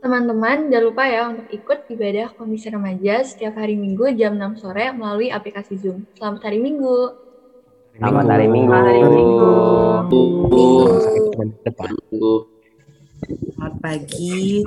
Teman-teman, 0.00 0.72
jangan 0.72 0.84
lupa 0.88 1.05
ya 1.05 1.28
untuk 1.28 1.52
ikut 1.52 1.84
ibadah 1.92 2.32
Komisi 2.32 2.72
Remaja 2.72 3.20
setiap 3.28 3.60
hari 3.60 3.76
Minggu 3.76 4.09
jam 4.16 4.40
6 4.40 4.64
sore 4.64 4.88
melalui 4.96 5.28
aplikasi 5.28 5.76
Zoom. 5.76 6.09
Selamat 6.16 6.48
hari 6.48 6.64
Minggu. 6.64 7.27
Selamat 7.98 8.30
hari 8.30 8.46
Minggu. 8.46 8.70
Hari 8.70 9.02
Minggu. 9.10 9.50
Selamat 13.26 13.74
pagi, 13.82 14.62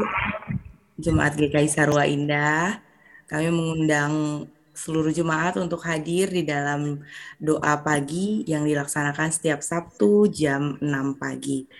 Jemaat 0.99 1.39
GKI 1.39 1.69
Sarwa 1.71 2.03
Indah. 2.03 2.83
Kami 3.31 3.47
mengundang 3.47 4.43
seluruh 4.75 5.15
jemaat 5.15 5.55
untuk 5.55 5.79
hadir 5.87 6.27
di 6.27 6.43
dalam 6.43 7.07
doa 7.39 7.79
pagi 7.79 8.43
yang 8.51 8.67
dilaksanakan 8.67 9.31
setiap 9.31 9.63
Sabtu 9.63 10.27
jam 10.27 10.75
6 10.83 11.15
pagi. 11.15 11.71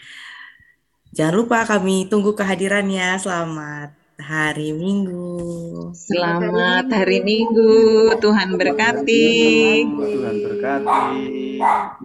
Jangan 1.11 1.35
lupa 1.35 1.67
kami 1.67 2.07
tunggu 2.07 2.31
kehadirannya. 2.31 3.19
Selamat 3.19 3.91
hari 4.21 4.71
Minggu. 4.71 5.91
Selamat 5.97 6.87
hari 6.93 7.25
Minggu, 7.25 8.13
Tuhan 8.21 8.55
berkati. 8.55 9.27
Tuhan 9.89 10.35
berkati. 10.45 11.40
Ku 11.61 12.00